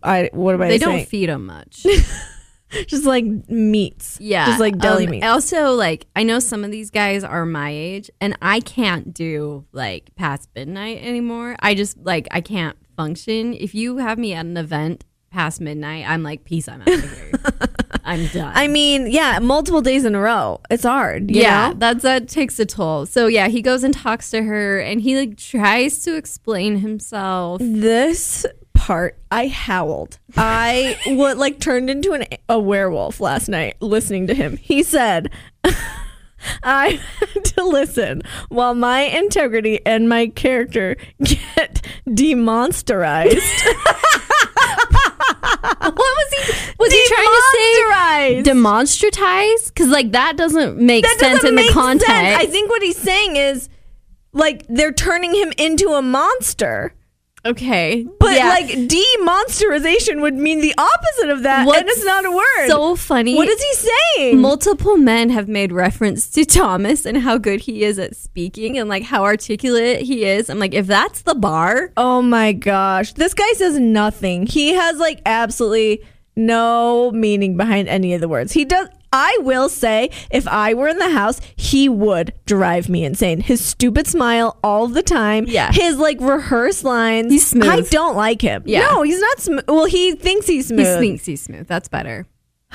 I 0.01 0.29
what 0.33 0.55
am 0.55 0.61
I 0.61 0.69
they 0.69 0.79
saying? 0.79 0.97
don't 0.97 1.07
feed 1.07 1.29
them 1.29 1.45
much. 1.45 1.85
just 2.87 3.05
like 3.05 3.25
meats. 3.49 4.17
Yeah. 4.19 4.45
Just 4.47 4.59
like 4.59 4.77
deli 4.79 5.05
Um, 5.05 5.11
meats. 5.11 5.25
Also, 5.25 5.73
like, 5.73 6.07
I 6.15 6.23
know 6.23 6.39
some 6.39 6.63
of 6.63 6.71
these 6.71 6.89
guys 6.89 7.23
are 7.23 7.45
my 7.45 7.69
age, 7.69 8.09
and 8.19 8.37
I 8.41 8.59
can't 8.59 9.13
do 9.13 9.65
like 9.71 10.09
past 10.15 10.49
midnight 10.55 10.99
anymore. 11.01 11.55
I 11.59 11.75
just, 11.75 11.97
like, 11.99 12.27
I 12.31 12.41
can't 12.41 12.75
function. 12.95 13.53
If 13.53 13.75
you 13.75 13.97
have 13.97 14.17
me 14.17 14.33
at 14.33 14.45
an 14.45 14.57
event 14.57 15.03
past 15.31 15.61
midnight, 15.61 16.05
I'm 16.07 16.23
like, 16.23 16.43
peace, 16.43 16.67
I'm 16.67 16.81
out 16.81 16.87
of 16.87 17.17
here. 17.17 17.31
I'm 18.03 18.27
done. 18.27 18.53
I 18.55 18.67
mean, 18.67 19.07
yeah, 19.07 19.39
multiple 19.39 19.81
days 19.81 20.05
in 20.05 20.15
a 20.15 20.21
row. 20.21 20.61
It's 20.69 20.83
hard. 20.83 21.29
you 21.29 21.41
yeah, 21.41 21.69
know? 21.69 21.73
that's 21.75 22.03
that 22.03 22.29
takes 22.29 22.59
a 22.59 22.65
toll. 22.65 23.05
So 23.05 23.27
yeah, 23.27 23.49
he 23.49 23.61
goes 23.61 23.83
and 23.83 23.93
talks 23.93 24.29
to 24.31 24.43
her, 24.43 24.79
and 24.79 25.01
he 25.01 25.17
like 25.17 25.37
tries 25.37 25.99
to 26.03 26.15
explain 26.15 26.77
himself. 26.77 27.61
This 27.63 28.45
part, 28.73 29.19
I 29.29 29.47
howled. 29.47 30.19
I 30.37 30.97
what 31.07 31.37
like 31.37 31.59
turned 31.59 31.89
into 31.89 32.13
an, 32.13 32.25
a 32.47 32.57
werewolf 32.57 33.19
last 33.19 33.49
night 33.49 33.75
listening 33.81 34.27
to 34.27 34.33
him. 34.33 34.55
He 34.55 34.83
said, 34.83 35.29
I 36.63 37.01
had 37.19 37.45
to 37.45 37.65
listen 37.65 38.21
while 38.47 38.75
my 38.75 39.01
integrity 39.01 39.85
and 39.85 40.07
my 40.07 40.27
character 40.27 40.95
get 41.21 41.85
demonsterized. 42.07 44.23
What 45.79 45.95
was 45.95 46.33
he? 46.33 46.71
Was 46.79 46.91
he 46.93 47.03
trying 47.07 47.25
to 47.25 47.41
say 47.53 48.41
demonstratize? 48.43 49.67
Because 49.69 49.87
like 49.89 50.11
that 50.11 50.37
doesn't 50.37 50.77
make 50.77 51.03
That 51.03 51.17
sense 51.19 51.41
doesn't 51.41 51.57
in 51.57 51.65
the 51.65 51.71
context. 51.73 52.07
sense. 52.07 52.41
I 52.41 52.45
think 52.45 52.69
what 52.69 52.81
he's 52.81 52.97
saying 52.97 53.35
is 53.35 53.69
like 54.33 54.65
they're 54.67 54.91
turning 54.93 55.33
him 55.33 55.51
into 55.57 55.89
a 55.89 56.01
monster. 56.01 56.93
Okay. 57.45 58.05
But 58.19 58.35
Yeah. 58.35 58.49
like 58.49 58.67
demonsterization 58.67 60.21
would 60.21 60.33
mean 60.35 60.61
the 60.61 60.73
opposite 60.77 61.29
of 61.29 61.43
that, 61.43 61.59
and 61.59 61.67
What's 61.67 61.91
it's 61.97 62.03
not 62.05 62.25
a 62.25 62.31
word. 62.31 62.67
so 62.67 62.95
funny. 62.95 63.35
what 63.35 63.47
is 63.47 63.61
he 63.61 63.89
saying? 64.17 64.41
Multiple 64.41 64.97
men 64.97 65.29
have 65.29 65.47
made 65.47 65.71
reference 65.71 66.27
to 66.31 66.43
Thomas 66.45 67.05
and 67.05 67.17
how 67.17 67.37
good 67.37 67.61
he 67.61 67.83
is 67.83 67.99
at 67.99 68.15
speaking 68.15 68.77
and 68.77 68.89
like 68.89 69.03
how 69.03 69.23
articulate 69.23 70.01
he 70.01 70.25
is. 70.25 70.49
I'm 70.49 70.59
like, 70.59 70.73
if 70.73 70.87
that's 70.87 71.21
the 71.21 71.35
bar, 71.35 71.91
oh 71.95 72.21
my 72.21 72.51
gosh, 72.53 73.13
this 73.13 73.33
guy 73.33 73.51
says 73.53 73.79
nothing. 73.79 74.45
He 74.47 74.73
has 74.73 74.97
like 74.97 75.21
absolutely 75.25 76.01
no 76.35 77.11
meaning 77.11 77.57
behind 77.57 77.87
any 77.87 78.13
of 78.13 78.21
the 78.21 78.27
words. 78.27 78.51
He 78.51 78.65
does. 78.65 78.87
I 79.11 79.37
will 79.41 79.69
say, 79.69 80.09
if 80.31 80.47
I 80.47 80.73
were 80.73 80.87
in 80.87 80.97
the 80.97 81.09
house, 81.09 81.39
he 81.55 81.87
would 81.89 82.33
drive 82.45 82.89
me 82.89 83.03
insane. 83.05 83.41
His 83.41 83.63
stupid 83.63 84.07
smile 84.07 84.57
all 84.63 84.87
the 84.87 85.03
time. 85.03 85.45
Yeah. 85.47 85.71
His 85.71 85.97
like 85.97 86.19
rehearsed 86.19 86.83
lines. 86.83 87.31
He's 87.31 87.47
smooth. 87.47 87.67
I 87.67 87.81
don't 87.81 88.15
like 88.15 88.41
him. 88.41 88.63
Yeah. 88.65 88.81
No, 88.81 89.01
he's 89.03 89.19
not 89.19 89.39
smooth. 89.39 89.63
Well, 89.67 89.85
he 89.85 90.15
thinks 90.15 90.47
he's 90.47 90.67
smooth. 90.67 91.01
he 91.01 91.07
thinks 91.07 91.25
he's 91.25 91.41
smooth. 91.41 91.67
That's 91.67 91.87
better. 91.87 92.25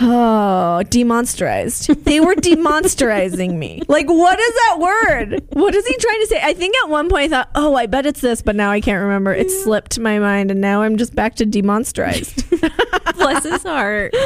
Oh, 0.01 0.83
demonstrized. 0.88 1.88
They 2.05 2.18
were 2.18 2.35
demonstrizing 2.35 3.59
me. 3.59 3.83
Like, 3.92 4.09
what 4.09 4.40
is 4.40 4.55
that 4.55 4.79
word? 4.81 5.42
What 5.53 5.75
is 5.75 5.87
he 5.87 5.95
trying 5.99 6.21
to 6.21 6.27
say? 6.29 6.40
I 6.42 6.55
think 6.55 6.75
at 6.83 6.88
one 6.88 7.11
point 7.11 7.25
I 7.25 7.29
thought, 7.29 7.51
oh, 7.55 7.75
I 7.75 7.85
bet 7.85 8.07
it's 8.07 8.23
this, 8.23 8.40
but 8.40 8.57
now 8.57 8.71
I 8.71 8.81
can't 8.81 9.03
remember. 9.03 9.35
It 9.35 9.51
slipped 9.51 9.99
my 9.99 10.18
mind, 10.18 10.51
and 10.51 10.62
now 10.62 10.81
I'm 10.81 10.97
just 10.97 11.14
back 11.14 11.35
to 11.37 11.45
demonstrized. 11.45 12.49
Bless 13.16 13.45
his 13.45 13.62
heart. 13.62 14.14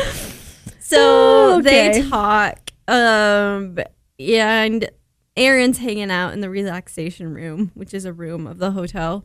So 0.88 0.98
Oh, 0.98 1.58
okay. 1.58 2.00
they 2.00 2.08
talk, 2.08 2.70
um, 2.86 3.78
and 4.20 4.88
Aaron's 5.36 5.78
hanging 5.78 6.10
out 6.10 6.32
in 6.32 6.40
the 6.40 6.48
relaxation 6.50 7.34
room, 7.34 7.72
which 7.74 7.92
is 7.92 8.04
a 8.04 8.12
room 8.12 8.46
of 8.46 8.58
the 8.58 8.70
hotel, 8.70 9.24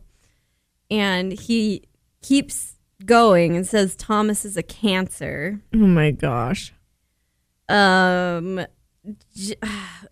and 0.90 1.32
he 1.32 1.84
keeps 2.20 2.76
going 3.06 3.56
and 3.56 3.66
says 3.66 3.94
Thomas 3.96 4.44
is 4.44 4.56
a 4.56 4.62
cancer. 4.62 5.60
oh 5.74 5.78
my 5.78 6.10
gosh. 6.10 6.72
Um, 7.68 8.58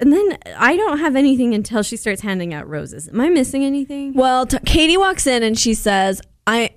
and 0.01 0.13
then 0.13 0.39
I 0.57 0.77
don't 0.77 0.99
have 0.99 1.17
anything 1.17 1.55
until 1.55 1.83
she 1.83 1.97
starts 1.97 2.23
handing 2.23 2.55
out 2.55 2.69
roses. 2.69 3.09
Am 3.09 3.21
I 3.21 3.29
missing 3.29 3.65
anything? 3.65 4.15
Well, 4.15 4.47
t- 4.47 4.59
Katie 4.67 4.97
walks 4.97 5.27
in 5.27 5.43
and 5.43 5.59
she 5.59 5.75
says, 5.75 6.21
I. 6.47 6.71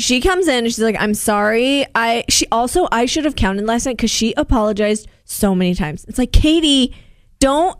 She 0.00 0.20
comes 0.20 0.48
in 0.48 0.64
and 0.64 0.66
she's 0.66 0.80
like, 0.80 0.96
"I'm 0.98 1.14
sorry. 1.14 1.86
I." 1.94 2.24
She 2.28 2.46
also, 2.50 2.88
I 2.90 3.06
should 3.06 3.24
have 3.24 3.36
counted 3.36 3.66
last 3.66 3.86
night 3.86 3.96
because 3.96 4.10
she 4.10 4.34
apologized 4.36 5.08
so 5.24 5.54
many 5.54 5.74
times. 5.74 6.04
It's 6.06 6.18
like, 6.18 6.32
Katie, 6.32 6.94
don't 7.38 7.78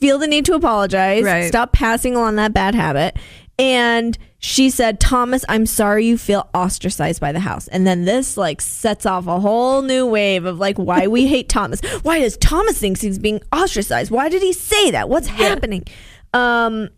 feel 0.00 0.18
the 0.18 0.26
need 0.26 0.44
to 0.46 0.54
apologize. 0.54 1.22
Right. 1.22 1.48
Stop 1.48 1.72
passing 1.72 2.16
along 2.16 2.36
that 2.36 2.52
bad 2.52 2.74
habit. 2.74 3.16
And 3.58 4.16
she 4.38 4.70
said, 4.70 5.00
Thomas, 5.00 5.44
I'm 5.48 5.66
sorry 5.66 6.06
you 6.06 6.16
feel 6.16 6.48
ostracized 6.54 7.20
by 7.20 7.30
the 7.32 7.40
house. 7.40 7.68
And 7.68 7.86
then 7.86 8.06
this 8.06 8.38
like 8.38 8.62
sets 8.62 9.04
off 9.04 9.26
a 9.26 9.38
whole 9.38 9.82
new 9.82 10.06
wave 10.06 10.46
of 10.46 10.58
like 10.58 10.78
why 10.78 11.06
we 11.08 11.26
hate 11.26 11.50
Thomas. 11.50 11.82
Why 12.02 12.20
does 12.20 12.38
Thomas 12.38 12.78
thinks 12.78 13.02
he's 13.02 13.18
being 13.18 13.42
ostracized? 13.52 14.10
Why 14.10 14.30
did 14.30 14.40
he 14.40 14.54
say 14.54 14.90
that? 14.92 15.10
What's 15.10 15.26
happening? 15.26 15.84
Um 16.32 16.88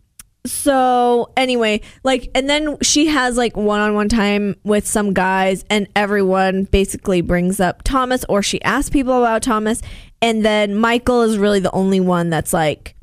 so 0.45 1.31
anyway, 1.37 1.81
like 2.03 2.29
and 2.35 2.49
then 2.49 2.77
she 2.81 3.07
has 3.07 3.37
like 3.37 3.55
one-on-one 3.55 4.09
time 4.09 4.55
with 4.63 4.85
some 4.85 5.13
guys 5.13 5.63
and 5.69 5.87
everyone 5.95 6.65
basically 6.65 7.21
brings 7.21 7.59
up 7.59 7.83
Thomas 7.83 8.25
or 8.27 8.43
she 8.43 8.61
asks 8.63 8.89
people 8.89 9.17
about 9.17 9.41
Thomas 9.41 9.81
and 10.21 10.43
then 10.43 10.75
Michael 10.75 11.21
is 11.21 11.37
really 11.37 11.59
the 11.59 11.71
only 11.71 11.99
one 11.99 12.29
that's 12.29 12.53
like 12.53 12.95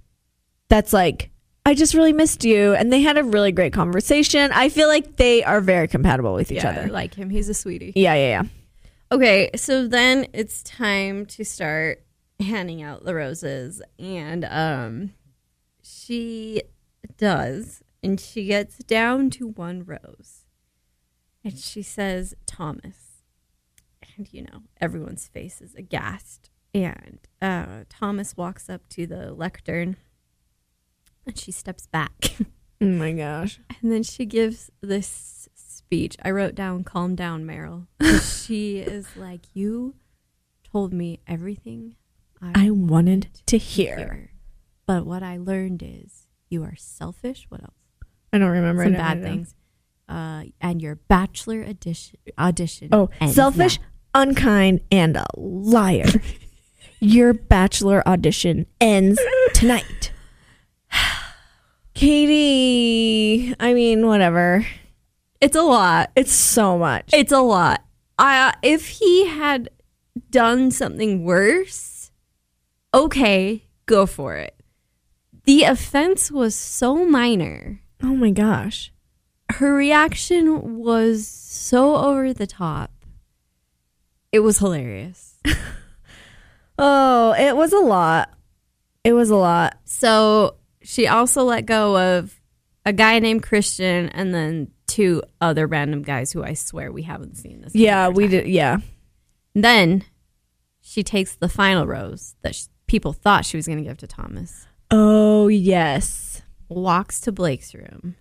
that's 0.69 0.93
like 0.93 1.31
I 1.65 1.75
just 1.75 1.95
really 1.95 2.13
missed 2.13 2.45
you 2.45 2.75
and 2.75 2.93
they 2.93 3.01
had 3.03 3.19
a 3.19 3.25
really 3.25 3.53
great 3.53 3.73
conversation. 3.73 4.51
I 4.53 4.69
feel 4.71 4.89
like 4.89 5.17
they 5.17 5.45
are 5.45 5.61
very 5.61 5.89
compatible 5.89 6.35
with 6.35 6.51
each 6.51 6.65
I 6.65 6.71
other. 6.71 6.89
like 6.89 7.15
him. 7.15 7.31
He's 7.31 7.49
a 7.49 7.55
sweetie. 7.55 7.93
Yeah, 7.95 8.15
yeah, 8.15 8.43
yeah. 8.43 8.43
Okay, 9.13 9.51
so 9.57 9.89
then 9.89 10.27
it's 10.33 10.63
time 10.63 11.27
to 11.27 11.45
start 11.45 12.03
handing 12.39 12.81
out 12.81 13.05
the 13.05 13.15
roses, 13.15 13.83
and 13.99 14.45
um, 14.45 15.13
she 15.83 16.63
does, 17.17 17.83
and 18.03 18.19
she 18.21 18.45
gets 18.47 18.79
down 18.79 19.31
to 19.31 19.49
one 19.49 19.85
rose, 19.85 20.45
and 21.45 21.59
she 21.59 21.83
says, 21.83 22.35
"Thomas," 22.47 23.23
and 24.17 24.33
you 24.33 24.43
know 24.43 24.63
everyone's 24.81 25.29
face 25.29 25.61
is 25.61 25.75
aghast, 25.75 26.51
and 26.75 27.19
uh, 27.43 27.85
Thomas 27.89 28.37
walks 28.37 28.69
up 28.71 28.89
to 28.91 29.07
the 29.07 29.33
lectern, 29.33 29.97
and 31.27 31.39
she 31.39 31.53
steps 31.53 31.87
back. 31.87 32.37
Oh 32.83 32.87
my 32.87 33.13
gosh. 33.13 33.61
And 33.83 33.93
then 33.93 34.03
she 34.03 34.25
gives 34.25 34.71
this 34.81 35.51
speech. 35.55 36.17
I 36.25 36.31
wrote 36.31 36.55
down, 36.55 36.83
calm 36.83 37.15
down, 37.15 37.45
Meryl. 37.45 37.89
she 38.47 38.79
is 38.79 39.07
like, 39.19 39.43
You 39.53 39.97
told 40.65 40.95
me 40.95 41.21
everything 41.27 41.97
I 42.41 42.71
wanted 42.71 43.29
to 43.45 43.59
hear. 43.59 43.97
hear. 43.99 44.31
But 44.87 45.05
what 45.05 45.23
I 45.23 45.37
learned 45.37 45.83
is 45.83 46.27
you 46.51 46.65
are 46.65 46.75
selfish. 46.77 47.47
What 47.49 47.63
else? 47.63 47.75
I 48.33 48.39
don't 48.39 48.51
remember 48.51 48.85
Some 48.85 48.93
bad 48.93 49.23
things. 49.23 49.55
Uh, 50.09 50.45
and 50.61 50.83
your 50.83 50.97
bachelor 50.97 51.65
audition, 51.65 52.19
audition. 52.37 52.89
Oh, 52.91 53.11
selfish, 53.29 53.79
now. 53.79 54.23
unkind, 54.23 54.81
and 54.91 55.17
a 55.17 55.27
liar. 55.37 56.11
Your 57.03 57.33
bachelor 57.33 58.07
audition 58.07 58.67
ends 58.81 59.19
tonight. 59.55 60.13
Katie, 61.95 63.55
I 63.59 63.73
mean, 63.73 64.07
whatever. 64.07 64.67
It's 65.41 65.57
a 65.57 65.63
lot. 65.63 66.11
It's 66.15 66.33
so 66.33 66.77
much. 66.77 67.09
It's 67.13 67.33
a 67.33 67.41
lot. 67.41 67.83
I 68.19 68.55
if 68.63 68.89
he 68.89 69.27
had 69.27 69.71
done 70.31 70.71
something 70.71 71.25
worse, 71.25 72.11
okay, 72.93 73.65
go 73.87 74.05
for 74.05 74.35
it. 74.37 74.60
The 75.51 75.65
offense 75.65 76.31
was 76.31 76.55
so 76.55 77.05
minor. 77.05 77.81
Oh 78.05 78.15
my 78.15 78.31
gosh. 78.31 78.93
Her 79.51 79.75
reaction 79.75 80.79
was 80.79 81.27
so 81.27 81.97
over 81.97 82.33
the 82.33 82.47
top. 82.47 82.93
It 84.31 84.41
was 84.41 84.59
hilarious. 84.59 85.41
Oh, 86.83 87.35
it 87.39 87.55
was 87.57 87.75
a 87.75 87.79
lot. 87.81 88.33
It 89.05 89.13
was 89.13 89.29
a 89.29 89.37
lot. 89.37 89.79
So 89.85 90.55
she 90.83 91.07
also 91.07 91.43
let 91.43 91.67
go 91.67 91.99
of 91.99 92.41
a 92.87 92.93
guy 92.95 93.19
named 93.19 93.43
Christian 93.43 94.09
and 94.09 94.33
then 94.35 94.71
two 94.87 95.21
other 95.43 95.67
random 95.67 96.01
guys 96.01 96.33
who 96.33 96.43
I 96.43 96.55
swear 96.55 96.91
we 96.91 97.03
haven't 97.03 97.37
seen 97.37 97.61
this. 97.61 97.75
Yeah, 97.75 98.09
we 98.09 98.23
time. 98.25 98.31
did. 98.31 98.47
Yeah. 98.49 98.79
Then 99.55 100.05
she 100.81 101.03
takes 101.03 101.35
the 101.35 101.51
final 101.51 101.87
rose 101.87 102.35
that 102.41 102.55
sh- 102.55 102.65
people 102.87 103.13
thought 103.13 103.45
she 103.45 103.59
was 103.59 103.67
going 103.67 103.77
to 103.79 103.85
give 103.85 103.99
to 103.99 104.07
Thomas, 104.07 104.67
Oh, 104.91 105.49
yes. 105.49 106.43
walks 106.69 107.21
to 107.21 107.33
Blake's 107.33 107.75
room, 107.75 108.17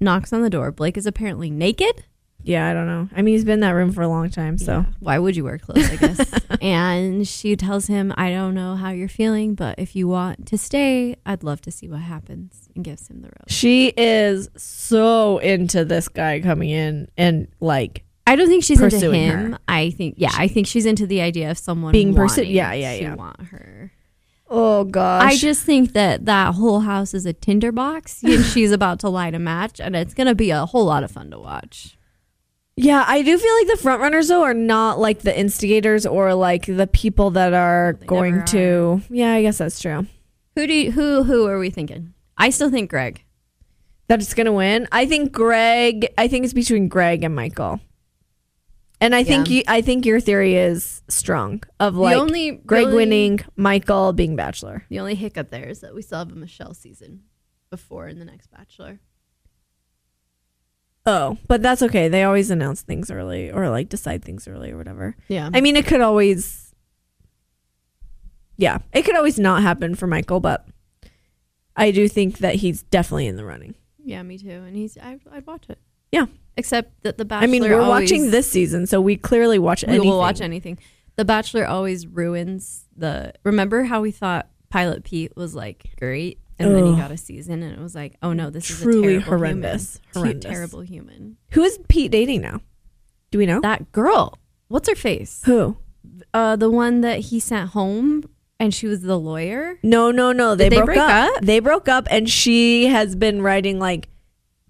knocks 0.00 0.32
on 0.32 0.42
the 0.42 0.50
door. 0.50 0.70
Blake 0.72 0.96
is 0.96 1.06
apparently 1.06 1.50
naked. 1.50 2.04
Yeah, 2.42 2.68
I 2.68 2.74
don't 2.74 2.86
know. 2.86 3.08
I 3.16 3.22
mean, 3.22 3.34
he's 3.34 3.44
been 3.44 3.54
in 3.54 3.60
that 3.60 3.70
room 3.70 3.90
for 3.90 4.02
a 4.02 4.08
long 4.08 4.28
time, 4.28 4.58
so. 4.58 4.84
Why 5.00 5.18
would 5.18 5.34
you 5.34 5.44
wear 5.44 5.56
clothes, 5.56 5.90
I 5.90 5.96
guess? 5.96 6.40
and 6.60 7.26
she 7.26 7.56
tells 7.56 7.86
him, 7.86 8.12
I 8.18 8.30
don't 8.30 8.52
know 8.54 8.76
how 8.76 8.90
you're 8.90 9.08
feeling, 9.08 9.54
but 9.54 9.78
if 9.78 9.96
you 9.96 10.08
want 10.08 10.46
to 10.48 10.58
stay, 10.58 11.16
I'd 11.24 11.42
love 11.42 11.62
to 11.62 11.70
see 11.70 11.88
what 11.88 12.00
happens, 12.00 12.68
and 12.74 12.84
gives 12.84 13.08
him 13.08 13.22
the 13.22 13.28
rose. 13.28 13.46
She 13.48 13.94
is 13.96 14.50
so 14.56 15.38
into 15.38 15.86
this 15.86 16.08
guy 16.08 16.40
coming 16.40 16.68
in 16.68 17.08
and 17.16 17.48
like 17.60 18.04
I 18.26 18.36
don't 18.36 18.48
think 18.48 18.64
she's 18.64 18.80
into 18.80 19.10
him. 19.10 19.52
her. 19.52 19.58
I 19.66 19.90
think, 19.90 20.16
yeah, 20.18 20.32
I 20.34 20.48
think 20.48 20.66
she's 20.66 20.84
into 20.86 21.06
the 21.06 21.20
idea 21.22 21.50
of 21.50 21.56
someone 21.58 21.92
Being 21.92 22.12
pursu- 22.14 22.16
wanting 22.38 22.50
yeah, 22.50 22.72
yeah, 22.74 22.92
yeah. 22.94 23.14
want 23.14 23.40
her. 23.46 23.90
Oh 24.56 24.84
gosh. 24.84 25.32
I 25.32 25.36
just 25.36 25.64
think 25.64 25.94
that 25.94 26.26
that 26.26 26.54
whole 26.54 26.80
house 26.80 27.12
is 27.12 27.26
a 27.26 27.32
tinderbox, 27.32 28.22
and 28.22 28.44
she's 28.52 28.70
about 28.70 29.00
to 29.00 29.08
light 29.08 29.34
a 29.34 29.40
match, 29.40 29.80
and 29.80 29.96
it's 29.96 30.14
gonna 30.14 30.34
be 30.34 30.50
a 30.50 30.64
whole 30.64 30.84
lot 30.84 31.02
of 31.02 31.10
fun 31.10 31.32
to 31.32 31.38
watch. 31.40 31.98
Yeah, 32.76 33.04
I 33.06 33.22
do 33.22 33.36
feel 33.36 33.54
like 33.56 33.66
the 33.66 33.82
front 33.82 34.00
runners 34.00 34.28
though 34.28 34.42
are 34.44 34.54
not 34.54 35.00
like 35.00 35.20
the 35.20 35.36
instigators 35.36 36.06
or 36.06 36.34
like 36.34 36.66
the 36.66 36.86
people 36.86 37.30
that 37.32 37.52
are 37.52 37.96
They 37.98 38.06
going 38.06 38.44
to 38.46 39.02
Yeah, 39.10 39.32
I 39.32 39.42
guess 39.42 39.58
that's 39.58 39.80
true. 39.80 40.06
Who 40.54 40.66
do 40.68 40.72
you, 40.72 40.92
who 40.92 41.24
who 41.24 41.46
are 41.46 41.58
we 41.58 41.70
thinking? 41.70 42.14
I 42.38 42.50
still 42.50 42.70
think 42.70 42.90
Greg. 42.90 43.24
That 44.06 44.20
it's 44.20 44.34
gonna 44.34 44.52
win. 44.52 44.86
I 44.92 45.04
think 45.06 45.32
Greg 45.32 46.06
I 46.16 46.28
think 46.28 46.44
it's 46.44 46.54
between 46.54 46.86
Greg 46.86 47.24
and 47.24 47.34
Michael. 47.34 47.80
And 49.04 49.14
I 49.14 49.22
think 49.22 49.50
you 49.50 49.62
I 49.68 49.82
think 49.82 50.06
your 50.06 50.18
theory 50.18 50.54
is 50.56 51.02
strong 51.08 51.62
of 51.78 51.94
like 51.94 52.14
the 52.14 52.20
only 52.20 52.50
Greg 52.52 52.86
really- 52.86 52.96
winning, 52.96 53.40
Michael 53.54 54.14
being 54.14 54.34
bachelor. 54.34 54.86
The 54.88 54.98
only 54.98 55.14
hiccup 55.14 55.50
there 55.50 55.68
is 55.68 55.80
that 55.80 55.94
we 55.94 56.00
still 56.00 56.20
have 56.20 56.32
a 56.32 56.34
Michelle 56.34 56.72
season 56.72 57.24
before 57.68 58.08
in 58.08 58.18
the 58.18 58.24
next 58.24 58.50
Bachelor. 58.50 59.00
Oh, 61.04 61.36
but 61.48 61.60
that's 61.60 61.82
okay. 61.82 62.08
They 62.08 62.22
always 62.24 62.50
announce 62.50 62.80
things 62.80 63.10
early 63.10 63.50
or 63.50 63.68
like 63.68 63.90
decide 63.90 64.24
things 64.24 64.48
early 64.48 64.70
or 64.70 64.78
whatever. 64.78 65.16
Yeah, 65.28 65.50
I 65.52 65.60
mean, 65.60 65.76
it 65.76 65.86
could 65.86 66.00
always, 66.00 66.74
yeah, 68.56 68.78
it 68.94 69.02
could 69.02 69.16
always 69.16 69.38
not 69.38 69.60
happen 69.62 69.94
for 69.96 70.06
Michael, 70.06 70.40
but 70.40 70.66
I 71.76 71.90
do 71.90 72.08
think 72.08 72.38
that 72.38 72.54
he's 72.56 72.84
definitely 72.84 73.26
in 73.26 73.36
the 73.36 73.44
running. 73.44 73.74
Yeah, 74.02 74.22
me 74.22 74.38
too. 74.38 74.48
And 74.48 74.74
he's 74.74 74.96
I, 74.96 75.18
I'd 75.30 75.46
watch 75.46 75.66
it. 75.68 75.78
Yeah. 76.14 76.26
Except 76.56 77.02
that 77.02 77.18
the 77.18 77.24
Bachelor. 77.24 77.44
I 77.44 77.50
mean, 77.50 77.62
we're 77.62 77.80
always- 77.80 78.10
watching 78.10 78.30
this 78.30 78.48
season, 78.50 78.86
so 78.86 79.00
we 79.00 79.16
clearly 79.16 79.58
watch 79.58 79.82
We 79.82 79.88
anything. 79.94 80.08
will 80.08 80.18
watch 80.18 80.40
anything. 80.40 80.78
The 81.16 81.24
Bachelor 81.24 81.66
always 81.66 82.06
ruins 82.06 82.84
the. 82.96 83.32
Remember 83.44 83.82
how 83.84 84.00
we 84.00 84.10
thought 84.12 84.48
Pilot 84.70 85.02
Pete 85.04 85.36
was 85.36 85.54
like 85.56 85.84
great, 85.98 86.38
and 86.58 86.72
then 86.74 86.86
he 86.86 86.96
got 86.96 87.10
a 87.10 87.16
season, 87.16 87.62
and 87.64 87.72
it 87.72 87.80
was 87.80 87.94
like, 87.96 88.14
oh 88.22 88.32
no, 88.32 88.50
this 88.50 88.66
Truly 88.66 89.14
is 89.16 89.22
a 89.22 89.24
terrible 89.24 89.38
horrendous. 89.38 90.00
human. 90.12 90.14
Horrendous. 90.14 90.50
terrible 90.52 90.80
human. 90.82 91.36
Who 91.50 91.62
is 91.64 91.78
Pete 91.88 92.12
dating 92.12 92.42
now? 92.42 92.60
Do 93.32 93.38
we 93.38 93.46
know? 93.46 93.60
That 93.60 93.90
girl, 93.90 94.38
what's 94.68 94.88
her 94.88 94.94
face? 94.94 95.42
Who? 95.46 95.76
Uh, 96.32 96.54
the 96.54 96.70
one 96.70 97.00
that 97.00 97.18
he 97.20 97.40
sent 97.40 97.70
home, 97.70 98.22
and 98.60 98.72
she 98.72 98.86
was 98.86 99.02
the 99.02 99.18
lawyer. 99.18 99.78
No, 99.82 100.10
no, 100.12 100.30
no. 100.32 100.54
They, 100.54 100.68
they 100.68 100.80
broke 100.82 100.98
up. 100.98 101.36
up? 101.36 101.42
They 101.42 101.58
broke 101.58 101.88
up, 101.88 102.06
and 102.10 102.28
she 102.30 102.86
has 102.86 103.16
been 103.16 103.42
writing 103.42 103.78
like, 103.80 104.08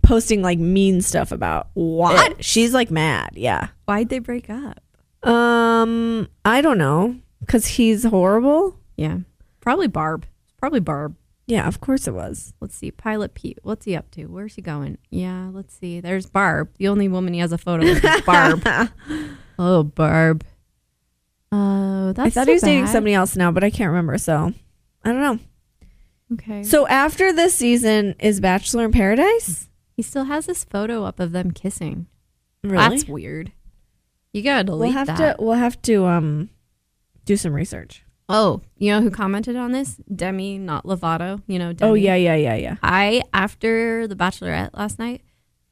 posting 0.05 0.43
like 0.43 0.59
mean 0.59 1.01
stuff 1.01 1.33
about 1.33 1.69
what? 1.75 2.33
It. 2.33 2.45
She's 2.45 2.73
like 2.73 2.91
mad. 2.91 3.31
Yeah. 3.35 3.69
Why'd 3.87 4.09
they 4.09 4.21
break 4.21 4.49
up? 4.49 4.81
Um, 5.29 6.29
I 6.45 6.61
don't 6.61 6.79
know, 6.79 7.17
cause 7.49 7.67
he's 7.67 8.05
horrible. 8.05 8.79
Yeah, 8.97 9.19
probably 9.61 9.89
Barb. 9.89 10.27
Probably 10.59 10.81
Barb. 10.81 11.17
Yeah, 11.47 11.67
of 11.67 11.81
course 11.81 12.07
it 12.07 12.15
was. 12.15 12.55
Let's 12.61 12.77
see, 12.77 12.91
Pilot 12.91 13.35
Pete. 13.35 13.59
What's 13.63 13.85
he 13.85 13.97
up 13.97 14.11
to? 14.13 14.27
Where's 14.27 14.55
he 14.55 14.63
going? 14.63 14.99
Yeah, 15.11 15.51
let's 15.53 15.75
see. 15.75 16.01
There's 16.01 16.27
Barb. 16.27 16.71
The 16.79 16.89
only 16.89 17.09
woman 17.09 17.35
he 17.35 17.41
has 17.41 17.53
a 17.53 17.59
photo 17.59 17.91
of 17.91 18.05
is 18.05 18.21
Barb. 18.23 18.67
oh, 19.59 19.83
Barb. 19.83 20.45
Oh, 21.53 22.13
that's 22.13 22.27
I 22.27 22.31
thought 22.31 22.47
so 22.47 22.51
he 22.51 22.55
was 22.55 22.63
dating 22.63 22.87
somebody 22.87 23.15
else 23.15 23.37
now, 23.37 23.51
but 23.51 23.63
I 23.63 23.71
can't 23.71 23.89
remember. 23.89 24.17
So 24.19 24.53
I 25.05 25.13
don't 25.13 25.21
know. 25.21 25.39
Okay. 26.33 26.63
So 26.65 26.87
after 26.87 27.33
this 27.33 27.55
season 27.55 28.15
is 28.19 28.41
Bachelor 28.41 28.87
in 28.87 28.93
Paradise. 28.93 29.69
He 29.97 30.03
still 30.03 30.25
has 30.25 30.47
this 30.47 30.65
photo 30.65 31.05
up 31.05 31.21
of 31.21 31.33
them 31.33 31.51
kissing. 31.53 32.07
Really? 32.63 32.77
That's 32.97 33.09
weird. 33.09 33.53
You 34.33 34.43
gotta 34.43 34.65
delete 34.65 34.81
we'll 34.89 34.93
have 34.99 35.07
that. 35.07 35.37
to. 35.39 35.43
We'll 35.43 35.53
have 35.55 35.81
to 35.83 36.07
um 36.07 36.51
do 37.25 37.37
some 37.37 37.53
research. 37.53 38.03
Oh, 38.29 38.63
you 38.79 38.91
know 38.91 39.01
who 39.03 39.11
commented 39.11 39.55
on 39.55 39.73
this? 39.73 39.97
Demi, 40.15 40.57
not 40.59 40.85
Lovato. 40.85 41.43
You 41.47 41.59
know, 41.59 41.73
Demi. 41.73 41.91
Oh 41.91 41.95
yeah, 41.95 42.15
yeah, 42.15 42.35
yeah, 42.35 42.55
yeah. 42.55 42.77
I 42.83 43.23
after 43.33 44.09
the 44.09 44.17
Bachelorette 44.17 44.71
last 44.73 44.99
night, 44.99 45.21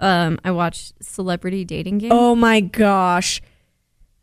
um, 0.00 0.38
I 0.44 0.50
watched 0.50 1.02
Celebrity 1.02 1.64
Dating 1.64 1.98
Game. 1.98 2.12
Oh 2.12 2.34
my 2.34 2.60
gosh, 2.60 3.40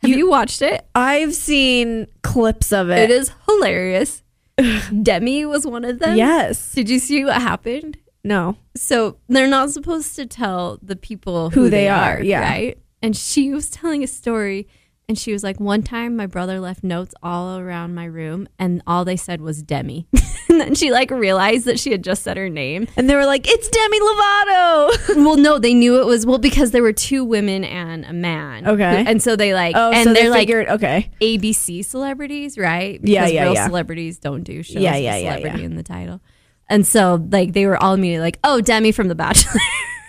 Have 0.03 0.11
you, 0.11 0.29
watched 0.29 0.61
it? 0.61 0.85
I've 0.93 1.33
seen 1.33 2.05
clips 2.21 2.71
of 2.71 2.89
It 2.91 3.09
it. 3.09 3.11
is 3.11 3.31
hilarious. 3.47 4.21
Demi 5.01 5.45
was 5.45 5.65
one 5.65 5.83
of 5.83 5.99
them. 5.99 6.15
yes. 6.17 6.73
Did 6.73 6.89
you 6.89 6.99
see 6.99 7.25
what 7.25 7.41
happened? 7.41 7.97
No. 8.23 8.57
So 8.75 9.17
they're 9.27 9.47
not 9.47 9.71
supposed 9.71 10.15
to 10.17 10.25
tell 10.25 10.77
the 10.81 10.95
people 10.95 11.49
Who 11.51 11.61
who, 11.61 11.69
they 11.69 11.83
they, 11.83 11.89
are, 11.89 12.21
yeah. 12.21 12.41
Right? 12.41 12.77
And 13.01 13.15
she 13.15 13.51
was 13.51 13.69
telling 13.69 14.03
a 14.03 14.07
story 14.07 14.67
and 15.07 15.17
she 15.17 15.33
was 15.33 15.43
like, 15.43 15.59
One 15.59 15.81
time 15.81 16.15
my 16.15 16.27
brother 16.27 16.59
left 16.59 16.83
notes 16.83 17.15
all 17.23 17.57
around 17.57 17.95
my 17.95 18.05
room 18.05 18.47
and 18.59 18.81
all 18.85 19.05
they 19.05 19.15
said 19.15 19.41
was 19.41 19.63
Demi. 19.63 20.07
and 20.49 20.59
then 20.59 20.75
she 20.75 20.91
like 20.91 21.09
realized 21.11 21.65
that 21.65 21.79
she 21.79 21.91
had 21.91 22.03
just 22.03 22.23
said 22.23 22.37
her 22.37 22.49
name. 22.49 22.87
And 22.97 23.09
they 23.09 23.15
were 23.15 23.25
like, 23.25 23.47
"It's 23.47 23.69
Demi 23.69 23.99
Lovato." 23.99 25.15
well, 25.25 25.37
no, 25.37 25.57
they 25.57 25.73
knew 25.73 25.99
it 26.01 26.05
was 26.05 26.25
well 26.25 26.37
because 26.37 26.71
there 26.71 26.83
were 26.83 26.93
two 26.93 27.23
women 27.23 27.63
and 27.63 28.05
a 28.05 28.13
man. 28.13 28.67
Okay. 28.67 29.03
And 29.07 29.21
so 29.23 29.35
they 29.35 29.53
like 29.53 29.75
oh, 29.75 29.91
and 29.91 30.03
so 30.03 30.13
they're 30.13 30.23
they 30.23 30.29
like 30.29 30.39
figured, 30.41 30.67
okay, 30.67 31.09
ABC 31.21 31.83
celebrities, 31.85 32.57
right? 32.57 32.99
Yeah, 33.03 33.21
Because 33.21 33.33
yeah, 33.33 33.43
real 33.43 33.53
yeah. 33.53 33.65
celebrities 33.67 34.19
don't 34.19 34.43
do 34.43 34.61
shows 34.61 34.75
Yeah, 34.81 34.93
with 34.93 35.03
yeah, 35.03 35.15
yeah, 35.15 35.29
celebrity 35.35 35.59
yeah. 35.59 35.65
in 35.65 35.75
the 35.75 35.83
title. 35.83 36.21
And 36.69 36.85
so 36.85 37.25
like 37.31 37.53
they 37.53 37.65
were 37.65 37.77
all 37.81 37.93
immediately 37.95 38.23
like, 38.25 38.39
"Oh, 38.43 38.61
Demi 38.61 38.91
from 38.91 39.07
The 39.07 39.15
Bachelor." 39.15 39.59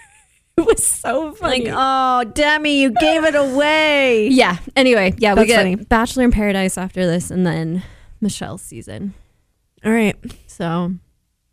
it 0.59 0.67
was 0.67 0.85
so 0.85 1.33
funny. 1.33 1.65
like, 1.71 1.75
oh, 1.77 2.25
Demi, 2.33 2.81
you 2.83 2.91
gave 2.91 3.25
it 3.25 3.35
away. 3.35 4.29
yeah. 4.33 4.59
Anyway, 4.77 5.15
yeah, 5.19 5.33
we 5.33 5.37
That's 5.37 5.47
get 5.49 5.57
funny. 5.57 5.77
Bachelor 5.77 6.25
in 6.25 6.31
Paradise 6.33 6.77
after 6.77 7.07
this, 7.07 7.31
and 7.31 7.47
then 7.47 7.83
Michelle's 8.21 8.63
season. 8.63 9.15
All 9.85 9.91
right, 9.93 10.15
So 10.47 10.93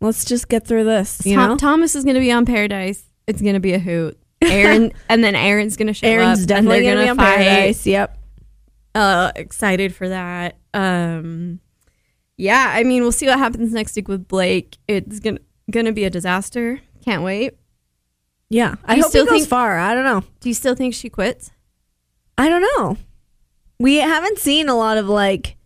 let's 0.02 0.26
just 0.26 0.48
get 0.50 0.66
through 0.66 0.84
this. 0.84 1.24
You 1.24 1.36
Tom- 1.36 1.50
know, 1.52 1.56
Thomas 1.56 1.94
is 1.94 2.04
going 2.04 2.14
to 2.14 2.20
be 2.20 2.30
on 2.30 2.44
Paradise. 2.44 3.02
It's 3.26 3.40
going 3.40 3.54
to 3.54 3.60
be 3.60 3.72
a 3.72 3.78
hoot. 3.78 4.18
Aaron 4.42 4.92
and 5.08 5.24
then 5.24 5.34
Aaron's 5.34 5.76
going 5.78 5.86
to 5.88 5.94
show 5.94 6.06
Aaron's 6.06 6.42
up. 6.42 6.48
definitely 6.48 6.86
and 6.86 6.96
gonna 6.96 6.96
they're 6.96 7.04
be 7.06 7.10
on 7.10 7.16
fight. 7.16 7.36
Paradise. 7.38 7.86
Yep. 7.86 8.18
uh 8.94 9.32
excited 9.34 9.94
for 9.94 10.08
that 10.10 10.56
um 10.74 11.58
yeah 12.38 12.72
i 12.74 12.82
mean 12.84 13.02
we'll 13.02 13.12
see 13.12 13.26
what 13.26 13.38
happens 13.38 13.72
next 13.72 13.94
week 13.96 14.08
with 14.08 14.26
blake. 14.26 14.78
It's 14.88 15.20
gonna 15.20 15.40
gonna 15.70 15.92
be 15.92 16.04
a 16.04 16.10
disaster. 16.10 16.80
Can't 17.04 17.22
wait. 17.22 17.54
Yeah, 18.48 18.76
I 18.86 18.96
hope 18.96 19.10
still 19.10 19.26
goes 19.26 19.40
think- 19.40 19.48
far. 19.48 19.78
I 19.78 19.94
don't 19.94 20.04
know. 20.04 20.22
do 20.40 20.48
you 20.48 20.54
still 20.54 20.74
think 20.74 20.94
she 20.94 21.10
quits? 21.10 21.50
I 22.38 22.48
don't 22.48 22.62
know. 22.62 22.96
We 23.78 23.96
haven't 23.96 24.38
seen 24.38 24.68
a 24.70 24.74
lot 24.74 24.96
of 24.96 25.06
like 25.08 25.56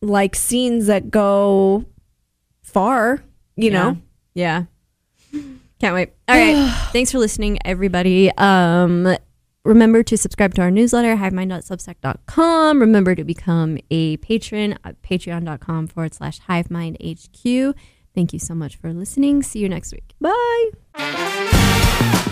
like 0.00 0.34
scenes 0.34 0.86
that 0.86 1.10
go 1.10 1.84
far, 2.62 3.22
you 3.56 3.70
know. 3.70 3.98
yeah. 4.34 4.64
Can't 5.80 5.94
wait. 5.94 6.10
All 6.28 6.36
right. 6.36 6.70
Thanks 6.92 7.10
for 7.12 7.18
listening 7.18 7.58
everybody. 7.64 8.30
Um 8.36 9.16
remember 9.64 10.02
to 10.02 10.16
subscribe 10.16 10.54
to 10.54 10.62
our 10.62 10.70
newsletter 10.70 11.16
hivemind.substack.com 11.16 12.80
remember 12.80 13.14
to 13.14 13.24
become 13.24 13.78
a 13.90 14.16
patron 14.18 14.78
at 14.84 15.00
patreon.com 15.02 15.86
forward 15.86 16.14
slash 16.14 16.40
hivemindhq. 16.40 17.74
Thank 18.14 18.32
you 18.32 18.38
so 18.38 18.54
much 18.54 18.76
for 18.76 18.92
listening. 18.92 19.42
See 19.42 19.60
you 19.60 19.68
next 19.68 19.92
week. 19.92 20.14
Bye. 20.20 22.22